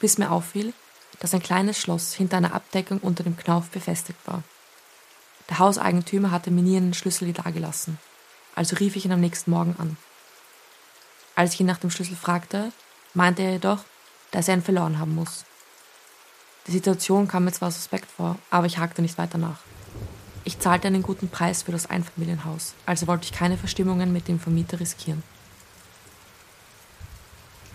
Bis 0.00 0.18
mir 0.18 0.32
auffiel, 0.32 0.72
dass 1.20 1.34
ein 1.34 1.42
kleines 1.42 1.78
Schloss 1.78 2.14
hinter 2.14 2.38
einer 2.38 2.54
Abdeckung 2.54 2.98
unter 2.98 3.22
dem 3.22 3.36
Knauf 3.36 3.68
befestigt 3.70 4.18
war. 4.26 4.42
Der 5.48 5.58
Hauseigentümer 5.58 6.30
hatte 6.30 6.50
mir 6.50 6.62
nie 6.62 6.76
einen 6.76 6.94
Schlüssel 6.94 7.32
dagelassen, 7.32 7.98
also 8.54 8.76
rief 8.76 8.96
ich 8.96 9.04
ihn 9.04 9.12
am 9.12 9.20
nächsten 9.20 9.50
Morgen 9.50 9.76
an. 9.78 9.96
Als 11.34 11.54
ich 11.54 11.60
ihn 11.60 11.66
nach 11.66 11.78
dem 11.78 11.90
Schlüssel 11.90 12.16
fragte, 12.16 12.72
meinte 13.12 13.42
er 13.42 13.52
jedoch, 13.52 13.84
dass 14.30 14.48
er 14.48 14.54
ihn 14.54 14.62
verloren 14.62 14.98
haben 14.98 15.14
muss. 15.14 15.44
Die 16.66 16.72
Situation 16.72 17.28
kam 17.28 17.44
mir 17.44 17.52
zwar 17.52 17.70
suspekt 17.70 18.10
vor, 18.10 18.38
aber 18.50 18.66
ich 18.66 18.78
hakte 18.78 19.02
nicht 19.02 19.18
weiter 19.18 19.36
nach. 19.36 19.58
Ich 20.44 20.58
zahlte 20.58 20.88
einen 20.88 21.02
guten 21.02 21.28
Preis 21.28 21.62
für 21.62 21.72
das 21.72 21.86
Einfamilienhaus, 21.86 22.74
also 22.86 23.06
wollte 23.06 23.24
ich 23.24 23.32
keine 23.32 23.58
Verstimmungen 23.58 24.12
mit 24.12 24.28
dem 24.28 24.40
Vermieter 24.40 24.80
riskieren. 24.80 25.22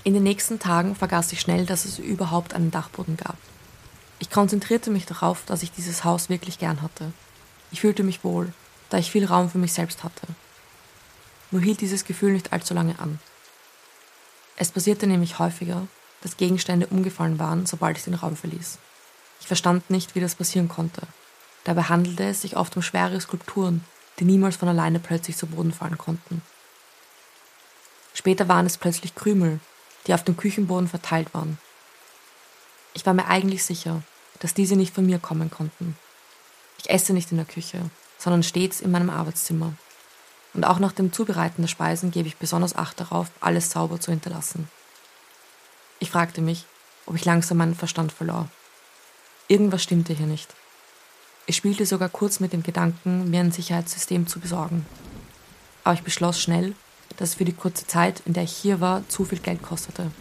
In 0.04 0.14
den 0.14 0.24
nächsten 0.24 0.60
Tagen 0.60 0.96
vergaß 0.96 1.32
ich 1.34 1.42
schnell, 1.42 1.66
dass 1.66 1.86
es 1.86 2.00
überhaupt 2.00 2.54
einen 2.54 2.72
Dachboden 2.72 3.18
gab. 3.18 3.38
Ich 4.20 4.30
konzentrierte 4.30 4.92
mich 4.92 5.06
darauf, 5.06 5.44
dass 5.46 5.64
ich 5.64 5.72
dieses 5.72 6.04
Haus 6.04 6.30
wirklich 6.30 6.58
gern 6.58 6.82
hatte. 6.82 7.12
Ich 7.72 7.82
fühlte 7.82 8.04
mich 8.04 8.24
wohl, 8.24 8.54
da 8.90 8.98
ich 8.98 9.12
viel 9.12 9.26
Raum 9.26 9.50
für 9.50 9.58
mich 9.58 9.74
selbst 9.74 10.04
hatte. 10.04 10.28
Nur 11.52 11.62
hielt 11.62 11.82
dieses 11.82 12.06
Gefühl 12.06 12.34
nicht 12.34 12.54
allzu 12.54 12.74
lange 12.74 13.00
an. 13.00 13.20
Es 14.56 14.72
passierte 14.72 15.08
nämlich 15.08 15.40
häufiger, 15.40 15.88
dass 16.22 16.38
Gegenstände 16.38 16.88
umgefallen 16.88 17.40
waren, 17.40 17.66
sobald 17.66 17.98
ich 17.98 18.04
den 18.04 18.14
Raum 18.14 18.36
verließ. 18.36 18.78
Ich 19.40 19.48
verstand 19.48 19.90
nicht, 19.90 20.16
wie 20.16 20.20
das 20.20 20.36
passieren 20.36 20.68
konnte. 20.68 21.02
Dabei 21.64 21.84
handelte 21.84 22.26
es 22.26 22.42
sich 22.42 22.58
oft 22.58 22.76
um 22.76 22.82
schwere 22.82 23.20
Skulpturen, 23.22 23.84
die 24.20 24.26
niemals 24.26 24.58
von 24.58 24.68
alleine 24.68 25.00
plötzlich 25.00 25.38
zu 25.38 25.48
Boden 25.48 25.72
fallen 25.72 25.98
konnten. 25.98 26.42
Später 28.14 28.48
waren 28.48 28.66
es 28.66 28.78
plötzlich 28.78 29.16
Krümel, 29.16 29.60
die 30.08 30.14
auf 30.14 30.24
dem 30.24 30.36
Küchenboden 30.36 30.90
verteilt 30.90 31.34
waren. 31.34 31.58
Ich 32.94 33.06
war 33.06 33.14
mir 33.14 33.28
eigentlich 33.28 33.64
sicher, 33.64 34.02
dass 34.40 34.54
diese 34.54 34.76
nicht 34.76 34.94
von 34.94 35.06
mir 35.06 35.20
kommen 35.20 35.50
konnten. 35.50 35.98
Ich 36.80 36.90
esse 36.90 37.14
nicht 37.14 37.32
in 37.32 37.38
der 37.38 37.46
Küche, 37.46 37.82
sondern 38.18 38.44
stets 38.44 38.82
in 38.82 38.92
meinem 38.92 39.10
Arbeitszimmer. 39.10 39.74
Und 40.54 40.64
auch 40.64 40.80
nach 40.80 40.94
dem 40.94 41.14
Zubereiten 41.14 41.62
der 41.62 41.68
Speisen 41.68 42.12
gebe 42.12 42.28
ich 42.28 42.38
besonders 42.38 42.76
Acht 42.76 43.00
darauf, 43.00 43.28
alles 43.40 43.70
sauber 43.70 44.00
zu 44.00 44.12
hinterlassen. 44.12 44.68
Ich 46.00 46.12
fragte 46.12 46.42
mich, 46.42 46.66
ob 47.06 47.16
ich 47.16 47.26
langsam 47.26 47.58
meinen 47.58 47.76
Verstand 47.76 48.12
verlor. 48.12 48.48
Irgendwas 49.48 49.84
stimmte 49.84 50.14
hier 50.14 50.28
nicht. 50.28 50.54
Ich 51.46 51.56
spielte 51.56 51.86
sogar 51.86 52.10
kurz 52.10 52.40
mit 52.40 52.54
dem 52.54 52.64
Gedanken, 52.64 53.30
mir 53.30 53.42
ein 53.42 53.52
Sicherheitssystem 53.52 54.28
zu 54.28 54.40
besorgen. 54.40 54.86
Aber 55.84 55.96
ich 55.96 56.04
beschloss 56.04 56.40
schnell, 56.40 56.76
dass 57.18 57.30
es 57.30 57.36
für 57.36 57.46
die 57.46 57.54
kurze 57.54 57.88
Zeit, 57.88 58.22
in 58.26 58.34
der 58.34 58.44
ich 58.44 58.52
hier 58.52 58.80
war, 58.80 59.08
zu 59.10 59.26
viel 59.26 59.40
Geld 59.40 59.62
kostete. 59.62 60.12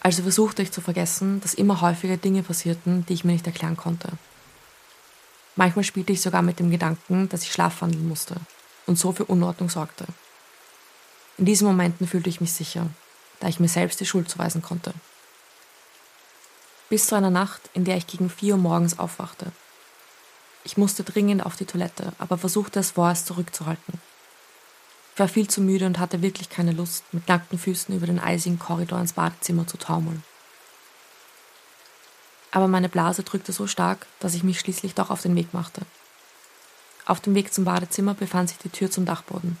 Also 0.00 0.22
versuchte 0.22 0.62
ich 0.62 0.72
zu 0.72 0.80
vergessen, 0.80 1.40
dass 1.40 1.54
immer 1.54 1.80
häufiger 1.80 2.16
Dinge 2.16 2.42
passierten, 2.42 3.04
die 3.06 3.12
ich 3.12 3.24
mir 3.24 3.32
nicht 3.32 3.46
erklären 3.46 3.76
konnte. 3.76 4.12
Manchmal 5.58 5.82
spielte 5.82 6.12
ich 6.12 6.20
sogar 6.20 6.42
mit 6.42 6.60
dem 6.60 6.70
Gedanken, 6.70 7.28
dass 7.30 7.42
ich 7.42 7.50
schlafwandeln 7.50 8.06
musste 8.06 8.36
und 8.86 8.96
so 8.96 9.10
für 9.10 9.24
Unordnung 9.24 9.68
sorgte. 9.68 10.06
In 11.36 11.46
diesen 11.46 11.66
Momenten 11.66 12.06
fühlte 12.06 12.30
ich 12.30 12.40
mich 12.40 12.52
sicher, 12.52 12.86
da 13.40 13.48
ich 13.48 13.58
mir 13.58 13.66
selbst 13.66 13.98
die 13.98 14.06
Schuld 14.06 14.30
zuweisen 14.30 14.62
konnte. 14.62 14.94
Bis 16.88 17.08
zu 17.08 17.16
einer 17.16 17.30
Nacht, 17.30 17.70
in 17.74 17.84
der 17.84 17.96
ich 17.96 18.06
gegen 18.06 18.30
vier 18.30 18.54
Uhr 18.54 18.60
morgens 18.60 19.00
aufwachte. 19.00 19.50
Ich 20.62 20.76
musste 20.76 21.02
dringend 21.02 21.44
auf 21.44 21.56
die 21.56 21.66
Toilette, 21.66 22.12
aber 22.20 22.38
versuchte 22.38 22.78
es 22.78 22.92
vorerst 22.92 23.26
zurückzuhalten. 23.26 24.00
Ich 25.14 25.18
war 25.18 25.26
viel 25.26 25.48
zu 25.48 25.60
müde 25.60 25.86
und 25.86 25.98
hatte 25.98 26.22
wirklich 26.22 26.50
keine 26.50 26.70
Lust, 26.70 27.02
mit 27.10 27.26
nackten 27.26 27.58
Füßen 27.58 27.96
über 27.96 28.06
den 28.06 28.20
eisigen 28.20 28.60
Korridor 28.60 29.00
ins 29.00 29.14
Badezimmer 29.14 29.66
zu 29.66 29.76
taumeln. 29.76 30.22
Aber 32.50 32.68
meine 32.68 32.88
Blase 32.88 33.22
drückte 33.22 33.52
so 33.52 33.66
stark, 33.66 34.06
dass 34.20 34.34
ich 34.34 34.42
mich 34.42 34.60
schließlich 34.60 34.94
doch 34.94 35.10
auf 35.10 35.22
den 35.22 35.36
Weg 35.36 35.52
machte. 35.52 35.82
Auf 37.04 37.20
dem 37.20 37.34
Weg 37.34 37.52
zum 37.52 37.64
Badezimmer 37.64 38.14
befand 38.14 38.48
sich 38.48 38.58
die 38.58 38.70
Tür 38.70 38.90
zum 38.90 39.04
Dachboden. 39.04 39.58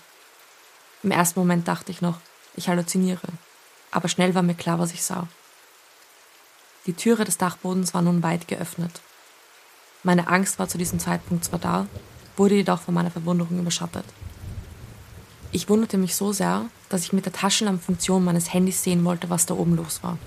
Im 1.02 1.10
ersten 1.10 1.38
Moment 1.40 1.68
dachte 1.68 1.92
ich 1.92 2.00
noch, 2.00 2.20
ich 2.56 2.68
halluziniere, 2.68 3.28
aber 3.90 4.08
schnell 4.08 4.34
war 4.34 4.42
mir 4.42 4.54
klar, 4.54 4.78
was 4.78 4.92
ich 4.92 5.02
sah. 5.02 5.28
Die 6.86 6.92
Türe 6.92 7.24
des 7.24 7.38
Dachbodens 7.38 7.94
war 7.94 8.02
nun 8.02 8.22
weit 8.22 8.48
geöffnet. 8.48 9.00
Meine 10.02 10.28
Angst 10.28 10.58
war 10.58 10.68
zu 10.68 10.78
diesem 10.78 10.98
Zeitpunkt 10.98 11.44
zwar 11.44 11.58
da, 11.58 11.86
wurde 12.36 12.54
jedoch 12.54 12.80
von 12.80 12.94
meiner 12.94 13.10
Verwunderung 13.10 13.58
überschattet. 13.58 14.04
Ich 15.50 15.68
wunderte 15.68 15.98
mich 15.98 16.14
so 16.14 16.32
sehr, 16.32 16.66
dass 16.88 17.02
ich 17.02 17.12
mit 17.12 17.24
der 17.24 17.32
Taschenlampenfunktion 17.32 18.24
meines 18.24 18.52
Handys 18.52 18.82
sehen 18.82 19.04
wollte, 19.04 19.30
was 19.30 19.46
da 19.46 19.54
oben 19.54 19.76
los 19.76 20.02
war. 20.02 20.18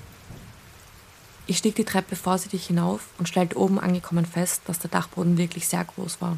Ich 1.51 1.57
stieg 1.57 1.75
die 1.75 1.83
Treppe 1.83 2.15
vorsichtig 2.15 2.67
hinauf 2.67 3.09
und 3.17 3.27
stellte 3.27 3.57
oben 3.57 3.77
angekommen 3.77 4.25
fest, 4.25 4.61
dass 4.67 4.79
der 4.79 4.89
Dachboden 4.89 5.37
wirklich 5.37 5.67
sehr 5.67 5.83
groß 5.83 6.21
war. 6.21 6.37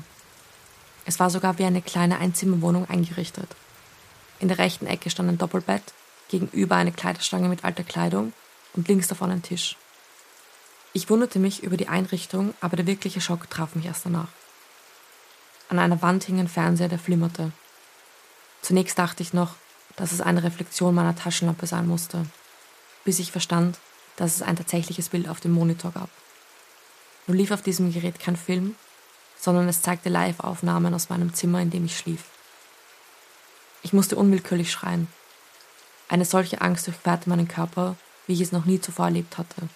Es 1.05 1.19
war 1.19 1.29
sogar 1.29 1.59
wie 1.59 1.65
eine 1.65 1.83
kleine 1.83 2.17
Einzimmerwohnung 2.17 2.89
eingerichtet. 2.89 3.47
In 4.39 4.47
der 4.47 4.57
rechten 4.57 4.87
Ecke 4.87 5.11
stand 5.11 5.29
ein 5.29 5.37
Doppelbett, 5.37 5.83
gegenüber 6.29 6.77
eine 6.77 6.91
Kleiderstange 6.91 7.47
mit 7.47 7.63
alter 7.63 7.83
Kleidung 7.83 8.33
und 8.73 8.87
links 8.87 9.07
davon 9.07 9.29
ein 9.29 9.43
Tisch. 9.43 9.77
Ich 10.93 11.11
wunderte 11.11 11.37
mich 11.37 11.61
über 11.61 11.77
die 11.77 11.89
Einrichtung, 11.89 12.55
aber 12.59 12.75
der 12.75 12.87
wirkliche 12.87 13.21
Schock 13.21 13.47
traf 13.51 13.75
mich 13.75 13.85
erst 13.85 14.07
danach. 14.07 14.29
An 15.69 15.77
einer 15.77 16.01
Wand 16.01 16.23
hing 16.23 16.39
ein 16.39 16.47
Fernseher, 16.47 16.89
der 16.89 16.97
flimmerte. 16.97 17.51
Zunächst 18.63 18.97
dachte 18.97 19.21
ich 19.21 19.31
noch, 19.31 19.57
dass 19.95 20.11
es 20.11 20.21
eine 20.21 20.41
Reflexion 20.41 20.95
meiner 20.95 21.15
Taschenlampe 21.15 21.67
sein 21.67 21.85
musste, 21.85 22.25
bis 23.03 23.19
ich 23.19 23.31
verstand, 23.31 23.77
dass 24.15 24.35
es 24.35 24.41
ein 24.41 24.55
tatsächliches 24.55 25.09
Bild 25.09 25.27
auf 25.27 25.39
dem 25.39 25.51
Monitor 25.51 25.91
gab. 25.91 26.09
Nur 27.27 27.37
lief 27.37 27.51
auf 27.51 27.61
diesem 27.61 27.91
Gerät 27.93 28.19
kein 28.19 28.35
Film, 28.35 28.75
sondern 29.39 29.67
es 29.67 29.81
zeigte 29.81 30.09
Live-Aufnahmen 30.09 30.93
aus 30.93 31.09
meinem 31.09 31.33
Zimmer, 31.33 31.61
in 31.61 31.69
dem 31.69 31.85
ich 31.85 31.97
schlief. 31.97 32.25
Ich 33.81 33.93
musste 33.93 34.15
unwillkürlich 34.15 34.71
schreien. 34.71 35.07
Eine 36.07 36.25
solche 36.25 36.61
Angst 36.61 36.87
durchquerte 36.87 37.29
meinen 37.29 37.47
Körper, 37.47 37.95
wie 38.27 38.33
ich 38.33 38.41
es 38.41 38.51
noch 38.51 38.65
nie 38.65 38.79
zuvor 38.79 39.05
erlebt 39.05 39.37
hatte. 39.37 39.67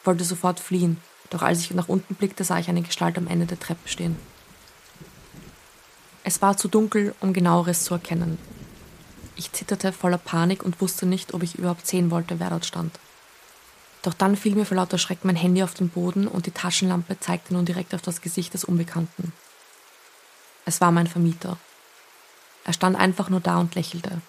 Ich 0.00 0.06
wollte 0.06 0.24
sofort 0.24 0.60
fliehen, 0.60 0.96
doch 1.30 1.42
als 1.42 1.60
ich 1.60 1.70
nach 1.72 1.88
unten 1.88 2.14
blickte, 2.14 2.42
sah 2.42 2.58
ich 2.58 2.68
eine 2.68 2.82
Gestalt 2.82 3.18
am 3.18 3.28
Ende 3.28 3.46
der 3.46 3.60
Treppe 3.60 3.88
stehen. 3.88 4.16
Es 6.24 6.42
war 6.42 6.56
zu 6.56 6.68
dunkel, 6.68 7.14
um 7.20 7.32
genaueres 7.32 7.84
zu 7.84 7.94
erkennen. 7.94 8.38
Ich 9.36 9.52
zitterte 9.52 9.92
voller 9.92 10.18
Panik 10.18 10.62
und 10.62 10.80
wusste 10.80 11.06
nicht, 11.06 11.32
ob 11.34 11.42
ich 11.42 11.54
überhaupt 11.54 11.86
sehen 11.86 12.10
wollte, 12.10 12.40
wer 12.40 12.50
dort 12.50 12.66
stand. 12.66 12.98
Doch 14.02 14.14
dann 14.14 14.36
fiel 14.36 14.54
mir 14.54 14.64
vor 14.64 14.76
lauter 14.76 14.98
Schreck 14.98 15.24
mein 15.24 15.36
Handy 15.36 15.62
auf 15.62 15.74
den 15.74 15.90
Boden 15.90 16.26
und 16.26 16.46
die 16.46 16.52
Taschenlampe 16.52 17.20
zeigte 17.20 17.52
nun 17.52 17.66
direkt 17.66 17.94
auf 17.94 18.02
das 18.02 18.22
Gesicht 18.22 18.54
des 18.54 18.64
Unbekannten. 18.64 19.32
Es 20.64 20.80
war 20.80 20.90
mein 20.90 21.06
Vermieter. 21.06 21.58
Er 22.64 22.72
stand 22.72 22.96
einfach 22.96 23.28
nur 23.28 23.40
da 23.40 23.58
und 23.58 23.74
lächelte. 23.74 24.20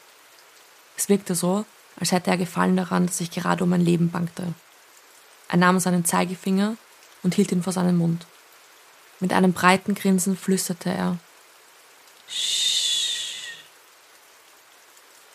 Es 0.97 1.09
wirkte 1.09 1.35
so, 1.35 1.65
als 1.99 2.11
hätte 2.11 2.31
er 2.31 2.37
Gefallen 2.37 2.75
daran, 2.75 3.05
dass 3.05 3.21
ich 3.21 3.31
gerade 3.31 3.63
um 3.63 3.69
mein 3.69 3.81
Leben 3.81 4.11
bangte. 4.11 4.53
Er 5.47 5.57
nahm 5.57 5.79
seinen 5.79 6.05
Zeigefinger 6.05 6.75
und 7.23 7.35
hielt 7.35 7.51
ihn 7.51 7.63
vor 7.63 7.73
seinen 7.73 7.97
Mund. 7.97 8.25
Mit 9.19 9.33
einem 9.33 9.53
breiten 9.53 9.95
Grinsen 9.95 10.35
flüsterte 10.35 10.89
er 10.89 11.17
Sch. 12.27 13.57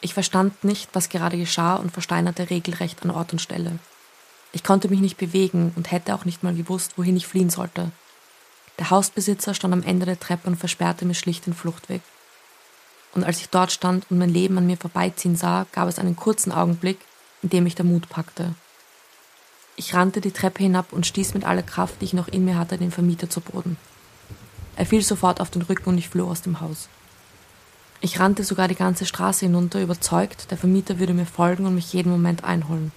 Ich 0.01 0.15
verstand 0.15 0.65
nicht, 0.65 0.91
was 0.93 1.09
gerade 1.09 1.37
geschah 1.37 1.77
und 1.77 1.91
versteinerte 1.91 2.51
regelrecht 2.51 3.03
an 3.05 3.11
Ort 3.11 3.33
und 3.33 3.41
Stelle. 3.41 3.79
Ich 4.53 4.65
konnte 4.65 4.89
mich 4.89 5.01
nicht 5.01 5.17
bewegen 5.17 5.73
und 5.77 5.93
hätte 5.93 6.15
auch 6.15 6.25
nicht 6.25 6.43
mal 6.43 6.55
gewusst, 6.55 6.93
wohin 6.97 7.17
ich 7.17 7.27
fliehen 7.27 7.51
sollte. 7.51 7.91
Der 8.79 8.91
Hausbesitzer 8.91 9.55
stand 9.55 9.75
am 9.75 9.83
Ende 9.83 10.07
der 10.07 10.21
Treppe 10.21 10.49
und 10.49 10.57
versperrte 10.57 11.05
mir 11.05 11.15
schlicht 11.15 11.47
den 11.47 11.55
Fluchtweg 11.55 12.03
und 13.17 13.25
als 13.25 13.41
ich 13.41 13.49
dort 13.49 13.73
stand 13.73 14.07
und 14.11 14.19
mein 14.19 14.29
Leben 14.29 14.59
an 14.59 14.67
mir 14.67 14.77
vorbeiziehen 14.77 15.37
sah, 15.37 15.67
gab 15.73 15.89
es 15.89 15.99
einen 15.99 16.17
kurzen 16.17 16.53
Augenblick, 16.53 16.99
in 17.43 17.49
dem 17.49 17.65
mich 17.65 17.75
der 17.75 17.87
Mut 17.87 18.09
packte. 18.09 18.55
Ich 19.75 19.95
rannte 19.95 20.21
die 20.21 20.31
Treppe 20.31 20.63
hinab 20.63 20.93
und 20.93 21.07
stieß 21.07 21.35
mit 21.35 21.45
aller 21.45 21.63
Kraft, 21.63 22.01
die 22.01 22.05
ich 22.05 22.13
noch 22.13 22.29
in 22.29 22.45
mir 22.45 22.59
hatte, 22.59 22.79
den 22.79 22.93
Vermieter 22.93 23.29
zu 23.29 23.41
Boden. 23.41 23.77
Er 24.77 24.87
fiel 24.87 25.03
sofort 25.03 25.41
auf 25.41 25.51
den 25.51 25.63
Rücken 25.63 25.89
und 25.89 25.99
ich 25.99 26.09
floh 26.09 26.29
aus 26.29 26.43
dem 26.43 26.61
Haus. 26.61 26.89
Ich 28.03 28.21
rannte 28.21 28.45
sogar 28.45 28.69
die 28.69 28.75
ganze 28.75 29.07
Straße 29.07 29.47
hinunter, 29.47 29.81
überzeugt, 29.81 30.51
der 30.51 30.59
Vermieter 30.59 30.99
würde 30.99 31.15
mir 31.15 31.27
folgen 31.27 31.65
und 31.65 31.75
mich 31.75 31.93
jeden 31.95 32.13
Moment 32.13 32.45
einholen. 32.45 32.93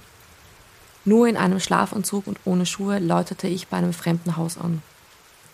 Nur 1.05 1.27
in 1.27 1.37
einem 1.37 1.59
Schlafanzug 1.59 2.27
und 2.27 2.39
ohne 2.45 2.65
Schuhe 2.65 2.99
läutete 2.99 3.47
ich 3.47 3.67
bei 3.67 3.77
einem 3.77 3.93
fremden 3.93 4.37
Haus 4.37 4.57
an. 4.57 4.81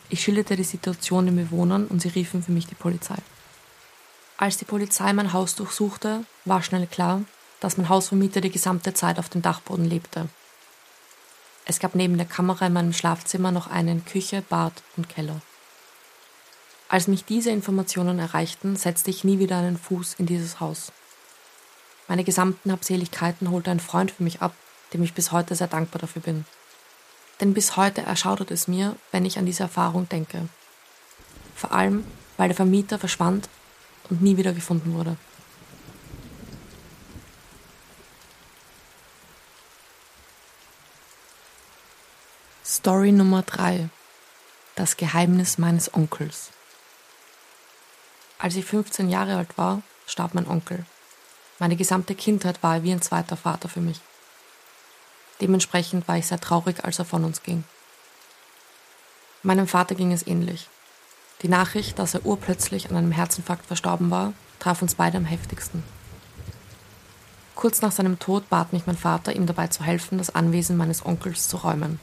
Ich 0.10 0.24
schilderte 0.24 0.56
die 0.56 0.64
Situation 0.64 1.26
den 1.26 1.36
Bewohnern 1.36 1.88
und 1.88 2.02
sie 2.02 2.10
riefen 2.10 2.44
für 2.44 2.52
mich 2.52 2.68
die 2.68 2.76
Polizei. 2.76 3.18
Als 4.38 4.58
die 4.58 4.66
Polizei 4.66 5.14
mein 5.14 5.34
Haus 5.34 5.56
durchsuchte, 5.56 6.26
war 6.44 6.62
schnell 6.62 6.88
klar, 6.88 7.22
dass 7.60 7.78
mein 7.78 7.90
Hausvermieter 7.90 8.42
die 8.42 8.52
gesamte 8.52 8.94
Zeit 8.94 9.18
auf 9.18 9.30
dem 9.30 9.42
Dachboden 9.42 9.86
lebte. 9.86 10.28
Es 11.66 11.80
gab 11.80 11.96
neben 11.96 12.18
der 12.18 12.28
Kamera 12.28 12.68
in 12.68 12.74
meinem 12.74 12.94
Schlafzimmer 12.94 13.52
noch 13.52 13.68
einen 13.68 14.06
Küche, 14.06 14.44
Bad 14.48 14.84
und 14.98 15.10
Keller. 15.10 15.42
Als 16.90 17.08
mich 17.08 17.26
diese 17.26 17.50
Informationen 17.50 18.20
erreichten, 18.20 18.76
setzte 18.76 19.10
ich 19.10 19.24
nie 19.24 19.40
wieder 19.40 19.58
einen 19.58 19.78
Fuß 19.78 20.16
in 20.16 20.28
dieses 20.28 20.60
Haus. 20.60 20.92
Meine 22.08 22.24
gesamten 22.24 22.72
Habseligkeiten 22.72 23.50
holte 23.50 23.72
ein 23.72 23.80
Freund 23.80 24.12
für 24.12 24.22
mich 24.22 24.42
ab, 24.42 24.54
dem 24.96 25.04
ich 25.04 25.14
bis 25.14 25.34
heute 25.34 25.56
sehr 25.56 25.68
dankbar 25.68 26.00
dafür 26.00 26.22
bin. 26.22 26.46
Denn 27.42 27.54
bis 27.54 27.76
heute 27.76 28.02
erschaudert 28.04 28.50
es 28.50 28.70
mir, 28.70 28.96
wenn 29.12 29.26
ich 29.26 29.38
an 29.38 29.46
diese 29.46 29.64
Erfahrung 29.64 30.08
denke. 30.08 30.48
Vor 31.54 31.74
allem, 31.74 32.06
weil 32.38 32.48
der 32.48 32.56
Vermieter 32.56 32.98
verschwand 32.98 33.50
und 34.10 34.22
nie 34.22 34.38
wieder 34.38 34.54
gefunden 34.54 34.94
wurde. 34.94 35.18
Story 42.66 43.12
Nummer 43.12 43.42
3 43.42 43.90
Das 44.76 44.96
Geheimnis 44.96 45.58
meines 45.58 45.94
Onkels. 45.94 46.52
Als 48.38 48.56
ich 48.56 48.64
15 48.64 49.10
Jahre 49.10 49.36
alt 49.36 49.58
war, 49.58 49.82
starb 50.08 50.34
mein 50.34 50.48
Onkel. 50.48 50.86
Meine 51.60 51.76
gesamte 51.76 52.16
Kindheit 52.16 52.64
war 52.64 52.76
er 52.76 52.84
wie 52.84 52.94
ein 52.94 53.02
zweiter 53.02 53.36
Vater 53.36 53.68
für 53.68 53.82
mich. 53.82 54.00
Dementsprechend 55.46 56.08
war 56.08 56.18
ich 56.18 56.26
sehr 56.26 56.40
traurig, 56.40 56.84
als 56.84 56.98
er 56.98 57.06
von 57.06 57.24
uns 57.24 57.44
ging. 57.44 57.66
Meinem 59.44 59.68
Vater 59.68 59.94
ging 59.94 60.12
es 60.12 60.26
ähnlich. 60.26 60.70
Die 61.44 61.48
Nachricht, 61.50 62.00
dass 62.00 62.16
er 62.16 62.26
urplötzlich 62.26 62.90
an 62.90 62.96
einem 62.96 63.12
Herzinfarkt 63.12 63.68
verstorben 63.68 64.10
war, 64.10 64.34
traf 64.58 64.82
uns 64.82 64.96
beide 64.96 65.20
am 65.20 65.26
heftigsten. 65.26 65.84
Kurz 67.54 67.84
nach 67.84 67.92
seinem 67.92 68.18
Tod 68.18 68.50
bat 68.50 68.74
mich 68.74 68.88
mein 68.88 68.98
Vater, 68.98 69.36
ihm 69.36 69.46
dabei 69.46 69.68
zu 69.68 69.84
helfen, 69.84 70.18
das 70.18 70.34
Anwesen 70.34 70.78
meines 70.78 71.06
Onkels 71.06 71.48
zu 71.48 71.58
räumen. 71.58 72.00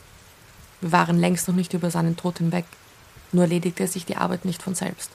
Wir 0.81 0.93
waren 0.93 1.19
längst 1.19 1.49
noch 1.49 1.57
nicht 1.57 1.75
über 1.75 1.91
seinen 1.91 2.17
Tod 2.17 2.39
hinweg, 2.39 2.67
nur 3.33 3.43
erledigte 3.43 3.89
sich 3.89 4.07
die 4.07 4.19
Arbeit 4.19 4.45
nicht 4.45 4.63
von 4.63 4.77
selbst. 4.77 5.11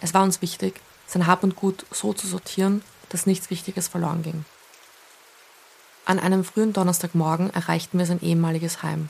Es 0.00 0.14
war 0.14 0.22
uns 0.22 0.40
wichtig, 0.40 0.80
sein 1.08 1.26
Hab 1.26 1.42
und 1.42 1.56
Gut 1.56 1.84
so 1.90 2.12
zu 2.12 2.28
sortieren, 2.28 2.84
dass 3.08 3.26
nichts 3.26 3.50
Wichtiges 3.50 3.88
verloren 3.88 4.22
ging. 4.22 4.44
An 6.04 6.18
einem 6.18 6.44
frühen 6.44 6.72
Donnerstagmorgen 6.72 7.50
erreichten 7.50 7.98
wir 7.98 8.06
sein 8.06 8.20
ehemaliges 8.20 8.82
Heim. 8.82 9.08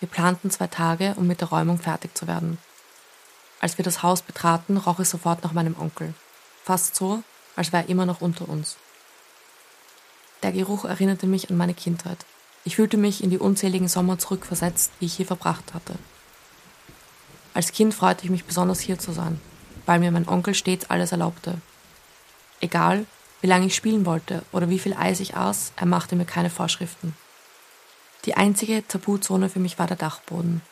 Wir 0.00 0.08
planten 0.08 0.50
zwei 0.50 0.66
Tage, 0.66 1.14
um 1.16 1.26
mit 1.26 1.40
der 1.40 1.48
Räumung 1.48 1.78
fertig 1.78 2.16
zu 2.16 2.26
werden. 2.26 2.58
Als 3.60 3.78
wir 3.78 3.84
das 3.84 4.02
Haus 4.02 4.20
betraten, 4.20 4.76
roch 4.76 4.98
es 4.98 5.10
sofort 5.10 5.42
nach 5.44 5.52
meinem 5.52 5.78
Onkel. 5.78 6.12
Fast 6.64 6.96
so, 6.96 7.22
als 7.56 7.72
wäre 7.72 7.84
er 7.84 7.88
immer 7.88 8.04
noch 8.04 8.20
unter 8.20 8.48
uns. 8.48 8.76
Der 10.42 10.52
Geruch 10.52 10.84
erinnerte 10.84 11.26
mich 11.26 11.50
an 11.50 11.56
meine 11.56 11.74
Kindheit. 11.74 12.26
Ich 12.64 12.76
fühlte 12.76 12.96
mich 12.96 13.22
in 13.22 13.30
die 13.30 13.38
unzähligen 13.38 13.88
Sommer 13.88 14.18
zurückversetzt, 14.18 14.92
die 15.00 15.06
ich 15.06 15.14
hier 15.14 15.26
verbracht 15.26 15.72
hatte. 15.72 15.94
Als 17.54 17.72
Kind 17.72 17.94
freute 17.94 18.24
ich 18.24 18.30
mich 18.30 18.44
besonders 18.44 18.80
hier 18.80 18.98
zu 18.98 19.12
sein, 19.12 19.40
weil 19.86 20.00
mir 20.00 20.10
mein 20.10 20.28
Onkel 20.28 20.54
stets 20.54 20.90
alles 20.90 21.12
erlaubte. 21.12 21.60
Egal, 22.60 23.06
wie 23.42 23.48
lange 23.48 23.66
ich 23.66 23.74
spielen 23.74 24.06
wollte 24.06 24.42
oder 24.52 24.70
wie 24.70 24.78
viel 24.78 24.94
Eis 24.94 25.20
ich 25.20 25.36
aß, 25.36 25.72
er 25.76 25.86
machte 25.86 26.16
mir 26.16 26.24
keine 26.24 26.48
Vorschriften. 26.48 27.14
Die 28.24 28.36
einzige 28.36 28.86
Tabuzone 28.86 29.50
für 29.50 29.58
mich 29.58 29.78
war 29.78 29.88
der 29.88 29.96
Dachboden. 29.96 30.62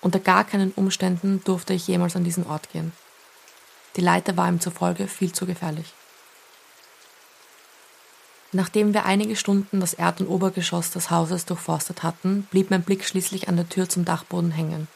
Unter 0.00 0.20
gar 0.20 0.44
keinen 0.44 0.70
Umständen 0.72 1.42
durfte 1.44 1.74
ich 1.74 1.88
jemals 1.88 2.14
an 2.14 2.22
diesen 2.22 2.46
Ort 2.46 2.70
gehen. 2.70 2.92
Die 3.96 4.02
Leiter 4.02 4.36
war 4.36 4.48
ihm 4.48 4.60
zufolge 4.60 5.08
viel 5.08 5.32
zu 5.32 5.46
gefährlich. 5.46 5.92
Nachdem 8.52 8.94
wir 8.94 9.04
einige 9.04 9.34
Stunden 9.34 9.80
das 9.80 9.94
Erd- 9.94 10.20
und 10.20 10.28
Obergeschoss 10.28 10.92
des 10.92 11.10
Hauses 11.10 11.44
durchforstet 11.44 12.04
hatten, 12.04 12.46
blieb 12.52 12.70
mein 12.70 12.82
Blick 12.82 13.04
schließlich 13.04 13.48
an 13.48 13.56
der 13.56 13.68
Tür 13.68 13.88
zum 13.88 14.04
Dachboden 14.04 14.52
hängen. 14.52 14.86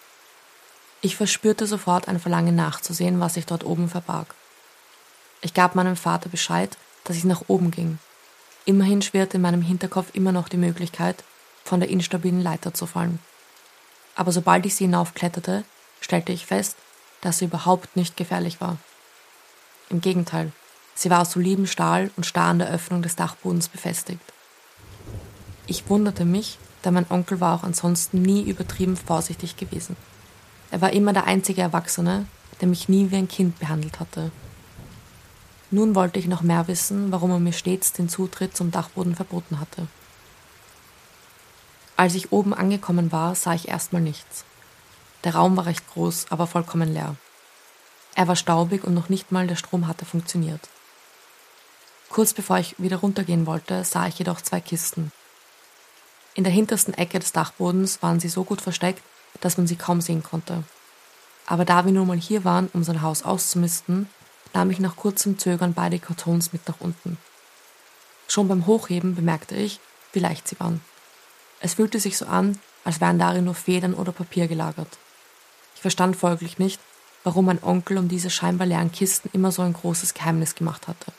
Ich 1.00 1.16
verspürte 1.16 1.66
sofort 1.66 2.06
ein 2.06 2.20
Verlangen 2.20 2.54
nachzusehen, 2.54 3.18
was 3.18 3.34
sich 3.34 3.46
dort 3.46 3.64
oben 3.64 3.88
verbarg. 3.88 4.34
Ich 5.40 5.54
gab 5.54 5.74
meinem 5.74 5.96
Vater 5.96 6.28
Bescheid, 6.28 6.76
dass 7.10 7.16
ich 7.16 7.24
nach 7.24 7.42
oben 7.48 7.72
ging. 7.72 7.98
Immerhin 8.66 9.02
schwirrte 9.02 9.38
in 9.38 9.42
meinem 9.42 9.62
Hinterkopf 9.62 10.10
immer 10.12 10.30
noch 10.30 10.48
die 10.48 10.56
Möglichkeit, 10.56 11.24
von 11.64 11.80
der 11.80 11.88
instabilen 11.88 12.40
Leiter 12.40 12.72
zu 12.72 12.86
fallen. 12.86 13.18
Aber 14.14 14.30
sobald 14.30 14.64
ich 14.64 14.76
sie 14.76 14.84
hinaufkletterte, 14.84 15.64
stellte 16.00 16.30
ich 16.30 16.46
fest, 16.46 16.76
dass 17.20 17.38
sie 17.38 17.46
überhaupt 17.46 17.96
nicht 17.96 18.16
gefährlich 18.16 18.60
war. 18.60 18.76
Im 19.88 20.00
Gegenteil, 20.00 20.52
Sie 20.94 21.10
war 21.10 21.22
aus 21.22 21.32
solidem 21.32 21.66
Stahl 21.66 22.12
und 22.16 22.26
starr 22.26 22.50
an 22.50 22.60
der 22.60 22.70
Öffnung 22.70 23.02
des 23.02 23.16
Dachbodens 23.16 23.68
befestigt. 23.68 24.20
Ich 25.66 25.88
wunderte 25.90 26.24
mich, 26.24 26.58
da 26.82 26.92
mein 26.92 27.10
Onkel 27.10 27.40
war 27.40 27.56
auch 27.56 27.64
ansonsten 27.64 28.22
nie 28.22 28.42
übertrieben 28.42 28.96
vorsichtig 28.96 29.56
gewesen. 29.56 29.96
Er 30.70 30.80
war 30.80 30.92
immer 30.92 31.12
der 31.12 31.24
einzige 31.24 31.62
Erwachsene, 31.62 32.26
der 32.60 32.68
mich 32.68 32.88
nie 32.88 33.10
wie 33.10 33.16
ein 33.16 33.26
Kind 33.26 33.58
behandelt 33.58 33.98
hatte. 33.98 34.30
Nun 35.70 35.94
wollte 35.94 36.18
ich 36.18 36.26
noch 36.26 36.42
mehr 36.42 36.66
wissen, 36.66 37.12
warum 37.12 37.30
er 37.30 37.38
mir 37.38 37.52
stets 37.52 37.92
den 37.92 38.08
Zutritt 38.08 38.56
zum 38.56 38.70
Dachboden 38.70 39.14
verboten 39.14 39.60
hatte. 39.60 39.86
Als 41.96 42.14
ich 42.14 42.32
oben 42.32 42.54
angekommen 42.54 43.12
war, 43.12 43.34
sah 43.34 43.54
ich 43.54 43.68
erstmal 43.68 44.02
nichts. 44.02 44.44
Der 45.24 45.34
Raum 45.34 45.56
war 45.56 45.66
recht 45.66 45.86
groß, 45.92 46.26
aber 46.30 46.46
vollkommen 46.46 46.92
leer. 46.92 47.14
Er 48.14 48.26
war 48.26 48.36
staubig 48.36 48.84
und 48.84 48.94
noch 48.94 49.08
nicht 49.08 49.32
mal 49.32 49.46
der 49.46 49.56
Strom 49.56 49.86
hatte 49.86 50.04
funktioniert. 50.04 50.68
Kurz 52.08 52.34
bevor 52.34 52.58
ich 52.58 52.74
wieder 52.78 52.96
runtergehen 52.96 53.46
wollte, 53.46 53.84
sah 53.84 54.08
ich 54.08 54.18
jedoch 54.18 54.40
zwei 54.40 54.60
Kisten. 54.60 55.12
In 56.34 56.42
der 56.42 56.52
hintersten 56.52 56.94
Ecke 56.94 57.18
des 57.18 57.32
Dachbodens 57.32 58.02
waren 58.02 58.18
sie 58.18 58.28
so 58.28 58.44
gut 58.44 58.60
versteckt, 58.60 59.02
dass 59.40 59.58
man 59.58 59.66
sie 59.66 59.76
kaum 59.76 60.00
sehen 60.00 60.22
konnte. 60.22 60.64
Aber 61.46 61.64
da 61.64 61.84
wir 61.84 61.92
nun 61.92 62.08
mal 62.08 62.16
hier 62.16 62.44
waren, 62.44 62.68
um 62.72 62.82
sein 62.82 63.02
Haus 63.02 63.22
auszumisten, 63.22 64.08
nahm 64.54 64.70
ich 64.70 64.80
nach 64.80 64.96
kurzem 64.96 65.38
Zögern 65.38 65.74
beide 65.74 65.98
Kartons 65.98 66.52
mit 66.52 66.66
nach 66.68 66.80
unten. 66.80 67.18
Schon 68.28 68.48
beim 68.48 68.66
Hochheben 68.66 69.14
bemerkte 69.14 69.56
ich, 69.56 69.80
wie 70.12 70.20
leicht 70.20 70.48
sie 70.48 70.58
waren. 70.60 70.80
Es 71.60 71.74
fühlte 71.74 72.00
sich 72.00 72.16
so 72.16 72.26
an, 72.26 72.58
als 72.84 73.00
wären 73.00 73.18
darin 73.18 73.44
nur 73.44 73.54
Federn 73.54 73.94
oder 73.94 74.12
Papier 74.12 74.48
gelagert. 74.48 74.98
Ich 75.74 75.80
verstand 75.80 76.16
folglich 76.16 76.58
nicht, 76.58 76.80
warum 77.24 77.46
mein 77.46 77.62
Onkel 77.62 77.98
um 77.98 78.08
diese 78.08 78.30
scheinbar 78.30 78.66
leeren 78.66 78.92
Kisten 78.92 79.30
immer 79.32 79.52
so 79.52 79.62
ein 79.62 79.72
großes 79.72 80.14
Geheimnis 80.14 80.54
gemacht 80.54 80.88
hatte. 80.88 81.12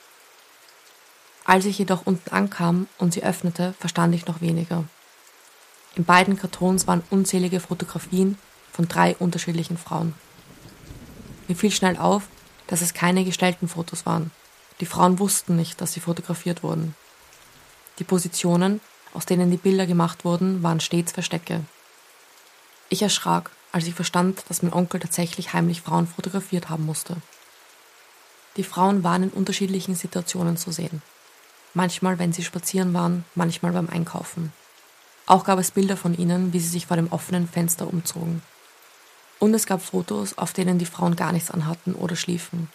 Als 1.45 1.65
ich 1.65 1.77
jedoch 1.77 2.05
unten 2.05 2.29
ankam 2.31 2.87
und 2.97 3.13
sie 3.13 3.23
öffnete, 3.23 3.73
verstand 3.79 4.15
ich 4.15 4.25
noch 4.25 4.41
weniger. 4.41 4.85
In 5.95 6.05
beiden 6.05 6.37
Kartons 6.37 6.87
waren 6.87 7.03
unzählige 7.09 7.59
Fotografien 7.59 8.37
von 8.71 8.87
drei 8.87 9.15
unterschiedlichen 9.17 9.77
Frauen. 9.77 10.13
Mir 11.47 11.55
fiel 11.55 11.71
schnell 11.71 11.97
auf, 11.97 12.23
dass 12.71 12.81
es 12.81 12.95
keine 12.95 13.23
gestellten 13.23 13.67
Fotos 13.67 14.07
waren. 14.07 14.31
Die 14.79 14.87
Frauen 14.87 15.19
wussten 15.19 15.55
nicht, 15.55 15.79
dass 15.79 15.93
sie 15.93 15.99
fotografiert 15.99 16.63
wurden. 16.63 16.95
Die 17.99 18.03
Positionen, 18.03 18.81
aus 19.13 19.27
denen 19.27 19.51
die 19.51 19.57
Bilder 19.57 19.85
gemacht 19.85 20.25
wurden, 20.25 20.63
waren 20.63 20.79
stets 20.79 21.11
Verstecke. 21.11 21.61
Ich 22.89 23.03
erschrak, 23.03 23.51
als 23.71 23.85
ich 23.85 23.93
verstand, 23.93 24.43
dass 24.49 24.63
mein 24.63 24.73
Onkel 24.73 24.99
tatsächlich 24.99 25.53
heimlich 25.53 25.81
Frauen 25.81 26.07
fotografiert 26.07 26.69
haben 26.69 26.87
musste. 26.87 27.17
Die 28.57 28.63
Frauen 28.63 29.03
waren 29.03 29.21
in 29.21 29.29
unterschiedlichen 29.29 29.93
Situationen 29.93 30.57
zu 30.57 30.71
sehen 30.71 31.03
manchmal 31.73 32.19
wenn 32.19 32.33
sie 32.33 32.43
spazieren 32.43 32.93
waren, 32.93 33.25
manchmal 33.35 33.71
beim 33.71 33.89
Einkaufen. 33.89 34.51
Auch 35.25 35.43
gab 35.45 35.59
es 35.59 35.71
Bilder 35.71 35.97
von 35.97 36.17
ihnen, 36.17 36.53
wie 36.53 36.59
sie 36.59 36.67
sich 36.67 36.87
vor 36.87 36.97
dem 36.97 37.11
offenen 37.11 37.47
Fenster 37.47 37.87
umzogen. 37.87 38.41
Und 39.41 39.55
es 39.55 39.65
gab 39.65 39.81
Fotos, 39.81 40.37
auf 40.37 40.53
denen 40.53 40.77
die 40.77 40.85
Frauen 40.85 41.15
gar 41.15 41.31
nichts 41.31 41.49
anhatten 41.49 41.95
oder 41.95 42.15
schliefen. 42.15 42.69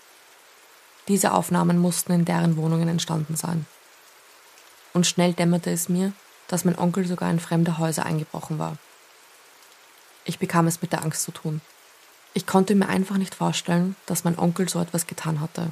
Diese 1.07 1.33
Aufnahmen 1.33 1.79
mussten 1.79 2.11
in 2.11 2.25
deren 2.25 2.57
Wohnungen 2.57 2.89
entstanden 2.89 3.37
sein. 3.37 3.67
Und 4.93 5.07
schnell 5.07 5.33
dämmerte 5.33 5.71
es 5.71 5.89
mir, 5.89 6.13
dass 6.49 6.65
mein 6.65 6.77
Onkel 6.77 7.07
sogar 7.07 7.31
in 7.31 7.39
fremde 7.39 7.79
Häuser 7.79 8.05
eingebrochen 8.05 8.59
war. 8.59 8.79
Ich 10.25 10.41
bekam 10.41 10.67
es 10.67 10.83
mit 10.83 10.91
der 10.91 11.05
Angst 11.05 11.23
zu 11.23 11.31
tun. 11.31 11.61
Ich 12.35 12.49
konnte 12.49 12.75
mir 12.75 12.89
einfach 12.89 13.17
nicht 13.17 13.37
vorstellen, 13.37 13.95
dass 14.07 14.25
mein 14.25 14.37
Onkel 14.37 14.69
so 14.69 14.81
etwas 14.81 15.07
getan 15.07 15.41
hatte. 15.41 15.71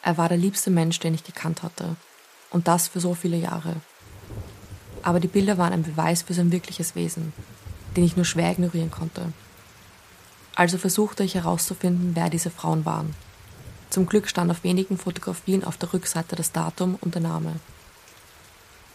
Er 0.00 0.16
war 0.16 0.30
der 0.30 0.38
liebste 0.38 0.70
Mensch, 0.70 0.98
den 0.98 1.12
ich 1.12 1.24
gekannt 1.24 1.62
hatte, 1.62 1.94
und 2.48 2.68
das 2.68 2.88
für 2.88 3.00
so 3.00 3.12
viele 3.12 3.36
Jahre. 3.36 3.76
Aber 5.02 5.20
die 5.20 5.28
Bilder 5.28 5.58
waren 5.58 5.74
ein 5.74 5.82
Beweis 5.82 6.22
für 6.22 6.32
sein 6.32 6.52
wirkliches 6.52 6.94
Wesen, 6.94 7.34
den 7.98 8.04
ich 8.04 8.16
nur 8.16 8.24
schwer 8.24 8.50
ignorieren 8.50 8.90
konnte. 8.90 9.34
Also 10.56 10.78
versuchte 10.78 11.22
ich 11.22 11.34
herauszufinden, 11.34 12.16
wer 12.16 12.30
diese 12.30 12.50
Frauen 12.50 12.84
waren. 12.84 13.14
Zum 13.90 14.06
Glück 14.06 14.28
stand 14.28 14.50
auf 14.50 14.64
wenigen 14.64 14.98
Fotografien 14.98 15.62
auf 15.62 15.76
der 15.76 15.92
Rückseite 15.92 16.34
das 16.34 16.50
Datum 16.50 16.96
und 17.00 17.14
der 17.14 17.22
Name. 17.22 17.60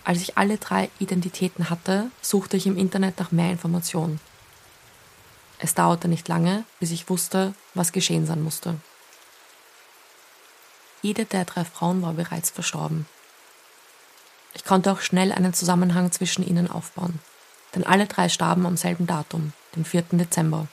Als 0.03 0.21
ich 0.21 0.37
alle 0.39 0.57
drei 0.57 0.89
Identitäten 0.99 1.69
hatte, 1.69 2.09
suchte 2.21 2.57
ich 2.57 2.65
im 2.65 2.77
Internet 2.77 3.19
nach 3.19 3.31
mehr 3.31 3.51
Informationen. 3.51 4.19
Es 5.59 5.75
dauerte 5.75 6.07
nicht 6.07 6.27
lange, 6.27 6.65
bis 6.79 6.89
ich 6.89 7.07
wusste, 7.09 7.53
was 7.75 7.91
geschehen 7.91 8.25
sein 8.25 8.41
musste. 8.41 8.77
Jede 11.03 11.25
der 11.25 11.45
drei 11.45 11.63
Frauen 11.63 12.01
war 12.01 12.13
bereits 12.13 12.49
verstorben. 12.49 13.05
Ich 14.55 14.65
konnte 14.65 14.91
auch 14.91 15.01
schnell 15.01 15.31
einen 15.31 15.53
Zusammenhang 15.53 16.11
zwischen 16.11 16.45
ihnen 16.45 16.69
aufbauen, 16.69 17.19
denn 17.75 17.85
alle 17.85 18.07
drei 18.07 18.29
starben 18.29 18.65
am 18.65 18.77
selben 18.77 19.05
Datum, 19.05 19.53
dem 19.75 19.85
4. 19.85 20.03
Dezember. 20.13 20.67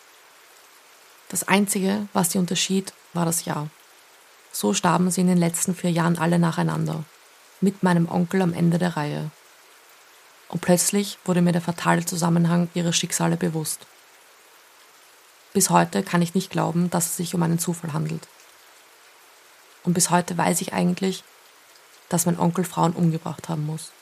Das 1.29 1.47
Einzige, 1.47 2.09
was 2.13 2.33
sie 2.33 2.39
unterschied, 2.39 2.93
war 3.13 3.27
das 3.27 3.45
Jahr. 3.45 3.69
So 4.51 4.73
starben 4.73 5.11
sie 5.11 5.21
in 5.21 5.27
den 5.27 5.39
letzten 5.39 5.75
vier 5.75 5.91
Jahren 5.91 6.19
alle 6.19 6.39
nacheinander, 6.39 7.05
mit 7.61 7.83
meinem 7.83 8.09
Onkel 8.09 8.41
am 8.41 8.55
Ende 8.55 8.79
der 8.79 8.97
Reihe. 8.97 9.31
Und 10.49 10.63
plötzlich 10.63 11.19
wurde 11.27 11.43
mir 11.43 11.53
der 11.53 11.61
fatale 11.61 12.05
Zusammenhang 12.05 12.69
ihrer 12.73 12.95
Schicksale 12.95 13.37
bewusst. 13.37 13.87
Bis 15.53 15.69
heute 15.69 16.03
kann 16.03 16.23
ich 16.23 16.35
nicht 16.35 16.51
glauben, 16.51 16.89
dass 16.89 17.07
es 17.07 17.17
sich 17.17 17.35
um 17.35 17.43
einen 17.43 17.59
Zufall 17.59 17.93
handelt. 17.93 18.27
Und 19.85 19.93
bis 19.93 20.11
heute 20.11 20.37
weiß 20.39 20.63
ich 20.63 20.73
eigentlich, 20.73 21.25
dass 22.09 22.27
mein 22.27 22.39
Onkel 22.39 22.65
Frauen 22.65 22.93
umgebracht 22.93 23.49
haben 23.51 23.67
muss. 23.67 23.93